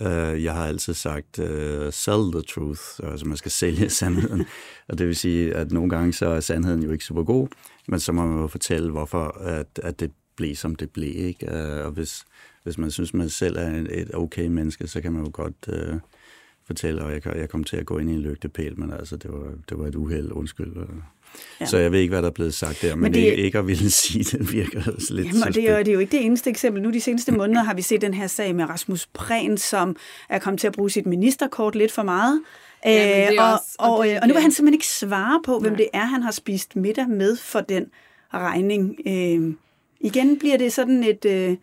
Uh, 0.00 0.44
jeg 0.44 0.54
har 0.54 0.66
altid 0.66 0.94
sagt, 0.94 1.38
uh, 1.38 1.46
sell 1.90 2.32
the 2.32 2.42
truth, 2.42 2.82
altså 3.02 3.26
man 3.26 3.36
skal 3.36 3.50
sælge 3.50 3.90
sandheden. 4.00 4.44
og 4.88 4.98
det 4.98 5.06
vil 5.06 5.16
sige, 5.16 5.54
at 5.54 5.72
nogle 5.72 5.90
gange 5.90 6.12
så 6.12 6.26
er 6.26 6.40
sandheden 6.40 6.82
jo 6.82 6.92
ikke 6.92 7.04
super 7.04 7.22
god, 7.22 7.48
men 7.88 8.00
så 8.00 8.12
må 8.12 8.26
man 8.26 8.40
jo 8.40 8.46
fortælle, 8.46 8.90
hvorfor 8.90 9.38
at, 9.38 9.80
at 9.82 10.00
det 10.00 10.12
blev, 10.36 10.56
som 10.56 10.74
det 10.74 10.90
blev. 10.90 11.16
Ikke? 11.16 11.46
Uh, 11.46 11.86
og 11.86 11.90
hvis, 11.90 12.24
hvis 12.62 12.78
man 12.78 12.90
synes, 12.90 13.14
man 13.14 13.28
selv 13.28 13.56
er 13.56 13.84
et 13.90 14.14
okay 14.14 14.46
menneske, 14.46 14.88
så 14.88 15.00
kan 15.00 15.12
man 15.12 15.24
jo 15.24 15.30
godt 15.32 15.68
uh, 15.68 15.98
fortælle, 16.66 17.02
og 17.02 17.12
jeg, 17.12 17.26
jeg 17.36 17.48
kom 17.48 17.64
til 17.64 17.76
at 17.76 17.86
gå 17.86 17.98
ind 17.98 18.10
i 18.10 18.12
en 18.12 18.20
lygtepæl, 18.20 18.80
men 18.80 18.92
altså, 18.92 19.16
det 19.16 19.32
var, 19.32 19.52
det 19.68 19.78
var 19.78 19.86
et 19.86 19.94
uheld, 19.94 20.32
undskyld. 20.32 20.76
Ja. 21.60 21.66
Så 21.66 21.78
jeg 21.78 21.92
ved 21.92 22.00
ikke, 22.00 22.10
hvad 22.10 22.22
der 22.22 22.28
er 22.28 22.32
blevet 22.32 22.54
sagt 22.54 22.82
der, 22.82 22.94
men, 22.94 23.02
men 23.02 23.14
det, 23.14 23.20
ikke, 23.20 23.36
ikke 23.36 23.58
at 23.58 23.66
ville 23.66 23.90
sige, 24.00 24.38
det 24.38 24.52
virker 24.52 24.82
altså 24.86 25.14
lidt 25.14 25.26
jamen, 25.26 25.52
det, 25.52 25.70
er 25.70 25.72
jo, 25.72 25.78
det 25.78 25.88
er 25.88 25.92
jo 25.92 25.98
ikke 25.98 26.12
det 26.16 26.24
eneste 26.24 26.50
eksempel. 26.50 26.82
Nu 26.82 26.90
de 26.90 27.00
seneste 27.00 27.32
måneder 27.32 27.62
har 27.62 27.74
vi 27.74 27.82
set 27.82 28.00
den 28.00 28.14
her 28.14 28.26
sag 28.26 28.54
med 28.54 28.64
Rasmus 28.64 29.06
Prehn, 29.06 29.58
som 29.58 29.96
er 30.28 30.38
kommet 30.38 30.60
til 30.60 30.66
at 30.66 30.72
bruge 30.72 30.90
sit 30.90 31.06
ministerkort 31.06 31.74
lidt 31.74 31.92
for 31.92 32.02
meget. 32.02 32.40
Ja, 32.84 33.32
øh, 33.32 33.38
og, 33.38 33.52
også, 33.52 33.76
og, 33.78 33.98
og, 33.98 34.06
det, 34.06 34.20
og 34.20 34.28
nu 34.28 34.34
vil 34.34 34.42
han 34.42 34.52
simpelthen 34.52 34.74
ikke 34.74 34.86
svare 34.86 35.40
på, 35.44 35.58
hvem 35.58 35.72
Nej. 35.72 35.76
det 35.76 35.88
er, 35.92 36.04
han 36.04 36.22
har 36.22 36.30
spist 36.30 36.76
middag 36.76 37.08
med 37.08 37.36
for 37.36 37.60
den 37.60 37.86
regning. 38.34 38.96
Øh, 39.06 39.54
igen 40.02 40.38
bliver 40.38 40.58
det 40.58 40.72
sådan 40.72 41.02
et... 41.02 41.24
Øh, 41.24 41.56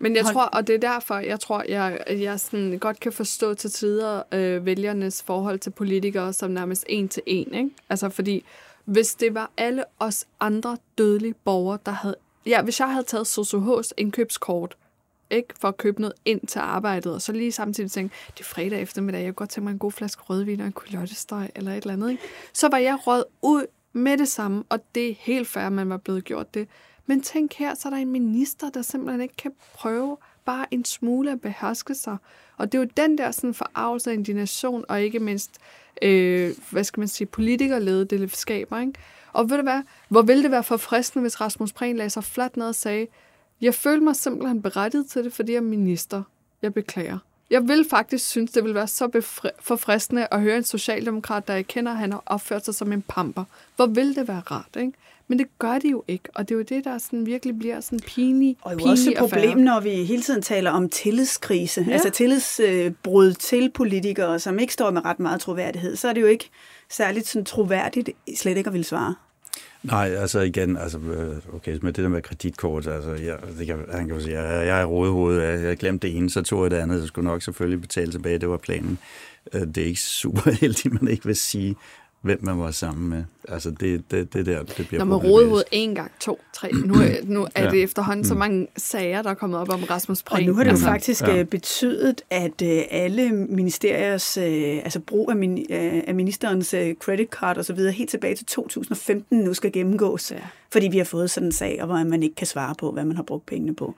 men 0.00 0.16
jeg 0.16 0.24
tror, 0.24 0.42
og 0.42 0.66
det 0.66 0.74
er 0.74 0.78
derfor, 0.78 1.18
jeg 1.18 1.40
tror, 1.40 1.64
jeg, 1.68 2.04
jeg 2.08 2.40
sådan 2.40 2.78
godt 2.78 3.00
kan 3.00 3.12
forstå 3.12 3.54
til 3.54 3.70
tider 3.70 4.22
øh, 4.32 4.66
vælgernes 4.66 5.22
forhold 5.22 5.58
til 5.58 5.70
politikere 5.70 6.32
som 6.32 6.50
nærmest 6.50 6.84
en 6.88 7.08
til 7.08 7.22
en. 7.26 7.54
Ikke? 7.54 7.70
Altså 7.90 8.08
fordi, 8.08 8.44
hvis 8.84 9.14
det 9.14 9.34
var 9.34 9.50
alle 9.56 9.84
os 9.98 10.26
andre 10.40 10.76
dødelige 10.98 11.34
borgere, 11.44 11.78
der 11.86 11.92
havde... 11.92 12.16
Ja, 12.46 12.62
hvis 12.62 12.80
jeg 12.80 12.92
havde 12.92 13.04
taget 13.04 13.38
Sosuh's 13.38 13.90
indkøbskort, 13.96 14.76
ikke, 15.30 15.54
for 15.60 15.68
at 15.68 15.76
købe 15.76 16.00
noget 16.00 16.14
ind 16.24 16.46
til 16.46 16.58
arbejdet, 16.58 17.14
og 17.14 17.22
så 17.22 17.32
lige 17.32 17.52
samtidig 17.52 17.90
tænke, 17.90 18.14
det 18.34 18.40
er 18.40 18.44
fredag 18.44 18.82
eftermiddag, 18.82 19.18
jeg 19.18 19.26
kan 19.26 19.34
godt 19.34 19.50
tænke 19.50 19.64
mig 19.64 19.72
en 19.72 19.78
god 19.78 19.92
flaske 19.92 20.22
rødvin 20.22 20.60
og 20.60 20.66
en 20.66 20.72
kulottesteg 20.72 21.50
eller 21.54 21.72
et 21.72 21.76
eller 21.76 21.92
andet. 21.92 22.10
Ikke? 22.10 22.22
Så 22.52 22.68
var 22.68 22.78
jeg 22.78 23.06
råd 23.06 23.24
ud 23.42 23.66
med 23.92 24.18
det 24.18 24.28
samme, 24.28 24.64
og 24.68 24.80
det 24.94 25.10
er 25.10 25.14
helt 25.18 25.48
fair, 25.48 25.66
at 25.66 25.72
man 25.72 25.88
var 25.88 25.96
blevet 25.96 26.24
gjort 26.24 26.54
det. 26.54 26.68
Men 27.06 27.22
tænk 27.22 27.54
her, 27.54 27.74
så 27.74 27.88
er 27.88 27.90
der 27.90 27.96
en 27.96 28.12
minister, 28.12 28.70
der 28.70 28.82
simpelthen 28.82 29.20
ikke 29.20 29.36
kan 29.36 29.52
prøve 29.74 30.16
bare 30.44 30.66
en 30.70 30.84
smule 30.84 31.32
at 31.32 31.40
beherske 31.40 31.94
sig. 31.94 32.16
Og 32.56 32.72
det 32.72 32.78
er 32.78 32.82
jo 32.82 32.88
den 32.96 33.18
der 33.18 33.30
sådan 33.30 33.54
forarvelse 33.54 34.10
og 34.10 34.14
indignation, 34.14 34.84
og 34.88 35.02
ikke 35.02 35.18
mindst, 35.18 35.50
øh, 36.02 36.54
hvad 36.70 36.84
skal 36.84 37.00
man 37.00 37.08
sige, 37.08 37.26
politikerlede 37.26 38.04
det 38.04 38.36
skaber. 38.36 38.80
Ikke? 38.80 38.92
Og 39.32 39.50
ved 39.50 39.56
du 39.56 39.62
hvad, 39.62 39.82
hvor 40.08 40.22
ville 40.22 40.42
det 40.42 40.50
være 40.50 40.64
forfriskende, 40.64 41.22
hvis 41.22 41.40
Rasmus 41.40 41.72
Prehn 41.72 41.96
lagde 41.96 42.10
sig 42.10 42.24
fladt 42.24 42.56
ned 42.56 42.66
og 42.66 42.74
sagde, 42.74 43.06
jeg 43.60 43.74
føler 43.74 44.02
mig 44.02 44.16
simpelthen 44.16 44.62
berettiget 44.62 45.06
til 45.06 45.24
det, 45.24 45.32
fordi 45.32 45.52
jeg 45.52 45.58
er 45.58 45.62
minister. 45.62 46.22
Jeg 46.62 46.74
beklager. 46.74 47.18
Jeg 47.50 47.68
vil 47.68 47.86
faktisk 47.90 48.26
synes, 48.28 48.52
det 48.52 48.64
vil 48.64 48.74
være 48.74 48.88
så 48.88 49.22
forfriskende 49.60 50.28
at 50.30 50.40
høre 50.40 50.56
en 50.56 50.64
socialdemokrat, 50.64 51.48
der 51.48 51.54
erkender, 51.54 51.92
at 51.92 51.98
han 51.98 52.12
har 52.12 52.22
opført 52.26 52.64
sig 52.64 52.74
som 52.74 52.92
en 52.92 53.02
pamper. 53.02 53.44
Hvor 53.76 53.86
vil 53.86 54.16
det 54.16 54.28
være 54.28 54.40
rart, 54.40 54.76
ikke? 54.76 54.92
Men 55.28 55.38
det 55.38 55.46
gør 55.58 55.78
de 55.78 55.88
jo 55.88 56.04
ikke, 56.08 56.28
og 56.34 56.48
det 56.48 56.54
er 56.54 56.58
jo 56.58 56.64
det, 56.68 56.84
der 56.84 56.98
sådan 56.98 57.26
virkelig 57.26 57.58
bliver 57.58 57.80
sådan 57.80 58.00
pinlig 58.06 58.56
Og 58.62 58.72
jo 58.72 58.84
også 58.84 59.10
et 59.10 59.16
problem, 59.18 59.58
når 59.58 59.80
vi 59.80 59.90
hele 59.90 60.22
tiden 60.22 60.42
taler 60.42 60.70
om 60.70 60.88
tillidskrise, 60.88 61.84
ja. 61.88 61.92
altså 61.92 62.10
tillidsbrud 62.10 63.32
til 63.32 63.70
politikere, 63.74 64.38
som 64.38 64.58
ikke 64.58 64.72
står 64.72 64.90
med 64.90 65.04
ret 65.04 65.20
meget 65.20 65.40
troværdighed, 65.40 65.96
så 65.96 66.08
er 66.08 66.12
det 66.12 66.20
jo 66.20 66.26
ikke 66.26 66.50
særligt 66.90 67.28
sådan 67.28 67.44
troværdigt 67.44 68.10
slet 68.36 68.56
ikke 68.56 68.68
at 68.68 68.72
ville 68.72 68.84
svare. 68.84 69.14
Nej, 69.82 70.08
altså 70.08 70.40
igen, 70.40 70.76
altså, 70.76 70.98
øh, 70.98 71.36
okay, 71.54 71.78
med 71.82 71.92
det 71.92 72.02
der 72.04 72.08
med 72.08 72.22
kreditkort, 72.22 72.86
altså, 72.86 73.10
jeg, 73.10 73.38
det 73.58 73.66
kan, 73.66 73.78
han 73.92 74.06
kan 74.06 74.16
jo 74.16 74.22
sige, 74.22 74.40
jeg, 74.40 74.66
jeg 74.66 74.80
er 74.80 74.84
rådehoved, 74.84 75.40
jeg, 75.42 75.62
jeg 75.62 75.76
glemte 75.76 76.08
det 76.08 76.16
ene, 76.16 76.30
så 76.30 76.42
tog 76.42 76.62
jeg 76.62 76.70
det 76.70 76.76
andet, 76.76 77.00
så 77.00 77.06
skulle 77.06 77.28
nok 77.28 77.42
selvfølgelig 77.42 77.80
betale 77.80 78.12
tilbage, 78.12 78.38
det 78.38 78.48
var 78.48 78.56
planen. 78.56 78.98
Øh, 79.52 79.60
det 79.60 79.78
er 79.78 79.86
ikke 79.86 80.00
super 80.00 80.50
heldigt, 80.60 81.02
man 81.02 81.08
ikke 81.08 81.26
vil 81.26 81.36
sige, 81.36 81.76
hvem 82.24 82.38
man 82.42 82.58
var 82.58 82.70
sammen 82.70 83.08
med. 83.08 83.24
Altså 83.48 83.70
det, 83.70 84.10
det, 84.10 84.32
det 84.32 84.46
der, 84.46 84.62
det 84.62 84.88
bliver 84.88 85.04
Når 85.04 85.18
man 85.18 85.18
rådede 85.18 85.64
en 85.72 85.94
gang, 85.94 86.10
to, 86.20 86.40
tre. 86.52 86.72
Nu 86.72 86.94
er, 86.94 87.08
nu 87.24 87.46
er 87.54 87.64
ja. 87.64 87.70
det 87.70 87.82
efterhånden 87.82 88.24
så 88.24 88.34
mm. 88.34 88.38
mange 88.38 88.66
sager, 88.76 89.22
der 89.22 89.30
er 89.30 89.34
kommet 89.34 89.60
op 89.60 89.68
om 89.68 89.82
Rasmus 89.82 90.22
Prehn. 90.22 90.40
Og 90.40 90.46
nu 90.46 90.54
har 90.54 90.62
det 90.62 90.70
jo 90.70 90.72
altså, 90.72 90.86
faktisk 90.86 91.22
ja. 91.22 91.38
Øh, 91.38 91.44
betydet, 91.44 92.22
at 92.30 92.62
uh, 92.62 92.68
alle 92.90 93.32
ministeriers, 93.32 94.38
uh, 94.38 94.44
altså 94.84 95.00
brug 95.00 95.30
af, 95.30 95.36
min, 95.36 95.66
af 95.70 96.14
ministerens 96.14 96.74
credit 97.00 97.28
card 97.28 97.58
osv., 97.58 97.78
helt 97.78 98.10
tilbage 98.10 98.34
til 98.34 98.46
2015 98.46 99.38
nu 99.38 99.54
skal 99.54 99.72
gennemgås. 99.72 100.32
Ja. 100.32 100.36
Fordi 100.72 100.88
vi 100.88 100.98
har 100.98 101.04
fået 101.04 101.30
sådan 101.30 101.48
en 101.48 101.52
sag, 101.52 101.84
hvor 101.84 102.04
man 102.04 102.22
ikke 102.22 102.34
kan 102.34 102.46
svare 102.46 102.74
på, 102.78 102.92
hvad 102.92 103.04
man 103.04 103.16
har 103.16 103.22
brugt 103.22 103.46
pengene 103.46 103.74
på. 103.74 103.94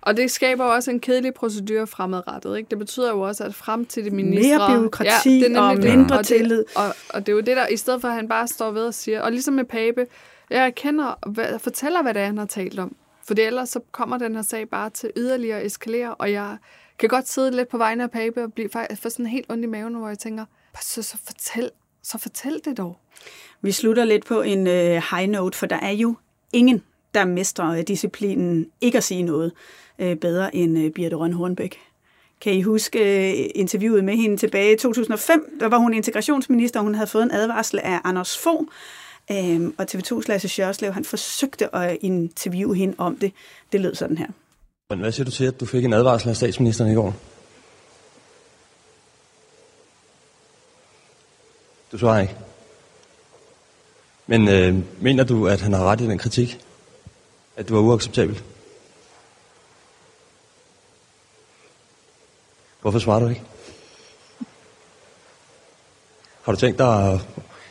Og 0.00 0.16
det 0.16 0.30
skaber 0.30 0.64
også 0.64 0.90
en 0.90 1.00
kedelig 1.00 1.34
procedure 1.34 1.86
fremadrettet. 1.86 2.58
Ikke? 2.58 2.70
Det 2.70 2.78
betyder 2.78 3.10
jo 3.10 3.20
også, 3.20 3.44
at 3.44 3.54
frem 3.54 3.86
til 3.86 4.04
det 4.04 4.12
ministre... 4.12 4.58
Mere 4.58 4.78
byråkrati 4.78 5.38
ja, 5.38 5.48
det 5.48 5.58
og 5.58 5.78
mindre 5.78 6.18
og 6.18 6.26
tillid. 6.26 6.64
Og, 6.76 6.94
og, 7.10 7.26
det 7.26 7.28
er 7.28 7.36
jo 7.36 7.40
det 7.40 7.56
der, 7.56 7.66
i 7.66 7.76
stedet 7.76 8.00
for 8.00 8.08
at 8.08 8.14
han 8.14 8.28
bare 8.28 8.48
står 8.48 8.70
ved 8.70 8.86
og 8.86 8.94
siger, 8.94 9.20
og 9.20 9.30
ligesom 9.32 9.54
med 9.54 9.64
Pape, 9.64 10.06
jeg 10.50 10.74
kender, 10.74 11.28
hvad, 11.30 11.58
fortæller, 11.58 12.02
hvad 12.02 12.14
det 12.14 12.22
er, 12.22 12.26
han 12.26 12.38
har 12.38 12.46
talt 12.46 12.78
om. 12.78 12.96
For 13.26 13.34
ellers 13.38 13.68
så 13.68 13.80
kommer 13.92 14.18
den 14.18 14.34
her 14.34 14.42
sag 14.42 14.68
bare 14.68 14.90
til 14.90 15.10
yderligere 15.16 15.64
eskalere, 15.64 16.14
og 16.14 16.32
jeg 16.32 16.56
kan 16.98 17.08
godt 17.08 17.28
sidde 17.28 17.50
lidt 17.50 17.68
på 17.68 17.78
vegne 17.78 18.02
af 18.02 18.10
Pape 18.10 18.42
og 18.44 18.52
blive 18.52 18.68
for 18.70 19.08
sådan 19.08 19.26
helt 19.26 19.46
ondt 19.48 19.64
i 19.64 19.66
maven, 19.66 19.94
hvor 19.94 20.08
jeg 20.08 20.18
tænker, 20.18 20.44
så, 20.82 21.02
så, 21.02 21.16
fortæl, 21.26 21.70
så 22.02 22.18
fortæl 22.18 22.60
det 22.64 22.76
dog. 22.76 22.98
Vi 23.62 23.72
slutter 23.72 24.04
lidt 24.04 24.26
på 24.26 24.42
en 24.42 24.66
uh, 24.66 25.02
high 25.10 25.28
note, 25.28 25.58
for 25.58 25.66
der 25.66 25.76
er 25.76 25.90
jo 25.90 26.16
ingen, 26.52 26.82
der 27.14 27.24
mestrer 27.24 27.82
disciplinen 27.82 28.66
ikke 28.80 28.98
at 28.98 29.04
sige 29.04 29.22
noget 29.22 29.52
øh, 29.98 30.16
bedre 30.16 30.56
end 30.56 30.78
øh, 30.78 30.90
Birte 30.90 31.16
Røn 31.16 31.32
Hornbæk. 31.32 31.78
Kan 32.40 32.52
I 32.52 32.62
huske 32.62 32.98
øh, 32.98 33.50
interviewet 33.54 34.04
med 34.04 34.16
hende 34.16 34.36
tilbage 34.36 34.72
i 34.72 34.76
2005? 34.76 35.56
Der 35.60 35.66
var 35.66 35.78
hun 35.78 35.94
integrationsminister, 35.94 36.80
og 36.80 36.84
hun 36.84 36.94
havde 36.94 37.06
fået 37.06 37.22
en 37.22 37.30
advarsel 37.30 37.80
af 37.82 38.00
Anders 38.04 38.38
Fogh, 38.38 38.66
øhm, 39.30 39.74
og 39.78 39.86
TV2's 39.90 40.22
Lasse 40.28 40.48
Sjørslev, 40.48 40.92
han 40.92 41.04
forsøgte 41.04 41.74
at 41.74 41.98
interviewe 42.00 42.76
hende 42.76 42.94
om 42.98 43.16
det. 43.16 43.32
Det 43.72 43.80
lød 43.80 43.94
sådan 43.94 44.18
her. 44.18 44.26
Men 44.90 44.98
hvad 44.98 45.12
siger 45.12 45.24
du 45.24 45.30
til, 45.30 45.44
at 45.44 45.60
du 45.60 45.66
fik 45.66 45.84
en 45.84 45.92
advarsel 45.92 46.28
af 46.28 46.36
statsministeren 46.36 46.90
i 46.90 46.94
går? 46.94 47.14
Du 51.92 51.98
svarer 51.98 52.20
ikke. 52.20 52.36
Men 54.26 54.48
øh, 54.48 54.74
mener 55.00 55.24
du, 55.24 55.48
at 55.48 55.60
han 55.60 55.72
har 55.72 55.84
ret 55.84 56.00
i 56.00 56.06
den 56.06 56.18
kritik? 56.18 56.60
At 57.56 57.68
det 57.68 57.76
var 57.76 57.80
uacceptabelt? 57.80 58.44
Hvorfor 62.80 62.98
svarer 62.98 63.20
du 63.20 63.28
ikke? 63.28 63.42
Har 66.42 66.52
du 66.52 66.58
tænkt 66.58 66.78
dig 66.78 67.12
at 67.12 67.20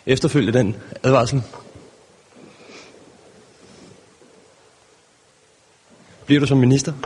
efterfølge 0.06 0.54
den 0.54 0.76
advarsel? 1.04 1.44
Bliver 6.26 6.40
du 6.40 6.46
som 6.46 6.58
minister? 6.58 6.92
Du 6.92 6.98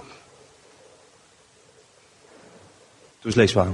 vil 3.23 3.33
slet 3.33 3.43
ikke 3.43 3.53
svare. 3.53 3.73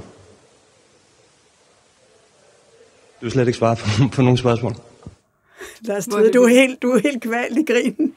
Du 3.19 3.25
vil 3.25 3.31
slet 3.31 3.47
ikke 3.47 3.59
svare 3.59 3.75
på, 3.75 3.87
på 4.15 4.21
nogle 4.21 4.37
spørgsmål. 4.37 4.75
Lars 5.81 6.05
Tide, 6.05 6.31
du 6.31 6.43
er 6.43 6.47
helt, 6.47 6.81
du 6.81 6.91
er 6.91 6.99
helt 6.99 7.23
kvalt 7.23 7.57
i 7.57 7.63
grinen. 7.73 8.13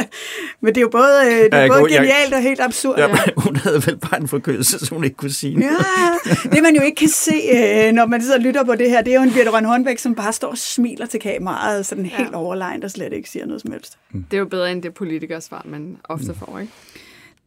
Men 0.60 0.74
det 0.74 0.76
er 0.76 0.80
jo 0.80 0.88
både, 0.88 1.20
øh, 1.26 1.30
det 1.30 1.54
er 1.54 1.62
ja, 1.62 1.68
både 1.68 1.80
god, 1.80 1.88
genialt 1.88 2.30
jeg, 2.30 2.36
og 2.36 2.42
helt 2.42 2.60
absurd. 2.60 2.98
Ja, 2.98 3.08
ja. 3.08 3.16
Hun 3.44 3.56
havde 3.56 3.86
vel 3.86 3.96
bare 3.96 4.20
en 4.20 4.28
forkølelse, 4.28 4.78
så 4.78 4.94
hun 4.94 5.04
ikke 5.04 5.16
kunne 5.16 5.32
sige 5.32 5.58
Ja, 5.60 6.50
det 6.50 6.62
man 6.62 6.76
jo 6.76 6.82
ikke 6.82 6.96
kan 6.96 7.08
se, 7.08 7.34
øh, 7.52 7.92
når 7.92 8.06
man 8.06 8.22
sidder 8.22 8.36
og 8.36 8.42
lytter 8.42 8.64
på 8.64 8.74
det 8.74 8.90
her, 8.90 9.02
det 9.02 9.12
er 9.12 9.16
jo 9.16 9.22
en 9.22 9.32
Birte 9.32 9.50
Røn 9.50 9.64
Hornbæk, 9.64 9.98
som 9.98 10.14
bare 10.14 10.32
står 10.32 10.48
og 10.48 10.58
smiler 10.58 11.06
til 11.06 11.20
kameraet, 11.20 11.86
sådan 11.86 12.06
ja. 12.06 12.16
helt 12.16 12.34
overlegnet 12.34 12.84
og 12.84 12.90
slet 12.90 13.12
ikke 13.12 13.30
siger 13.30 13.46
noget 13.46 13.62
som 13.62 13.72
helst. 13.72 13.98
Mm. 14.10 14.24
Det 14.30 14.36
er 14.36 14.38
jo 14.38 14.46
bedre 14.46 14.72
end 14.72 14.82
det 14.82 14.94
politikersvar, 14.94 15.62
man 15.64 15.96
ofte 16.04 16.28
mm. 16.28 16.34
får, 16.34 16.58
ikke? 16.58 16.72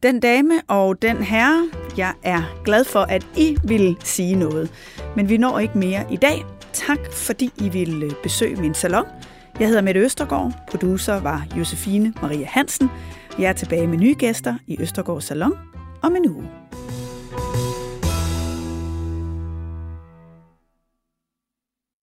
Den 0.02 0.20
dame 0.20 0.62
og 0.68 1.02
den 1.02 1.16
herre, 1.16 1.70
jeg 1.96 2.12
er 2.22 2.42
glad 2.64 2.84
for, 2.84 3.00
at 3.00 3.26
I 3.36 3.56
vil 3.64 3.96
sige 4.04 4.34
noget. 4.34 4.70
Men 5.16 5.28
vi 5.28 5.36
når 5.36 5.58
ikke 5.58 5.78
mere 5.78 6.04
i 6.12 6.16
dag. 6.16 6.44
Tak, 6.72 7.12
fordi 7.12 7.50
I 7.60 7.68
vil 7.68 8.14
besøge 8.22 8.56
min 8.56 8.74
salon. 8.74 9.06
Jeg 9.60 9.68
hedder 9.68 9.82
Mette 9.82 10.00
Østergaard, 10.00 10.52
producer 10.68 11.20
var 11.20 11.46
Josefine 11.58 12.14
Maria 12.22 12.46
Hansen. 12.46 12.90
Jeg 13.38 13.48
er 13.48 13.52
tilbage 13.52 13.86
med 13.86 13.98
nye 13.98 14.14
gæster 14.18 14.54
i 14.66 14.76
Østergaard 14.80 15.20
Salon 15.20 15.52
om 16.02 16.16
en 16.16 16.30
uge. 16.30 16.48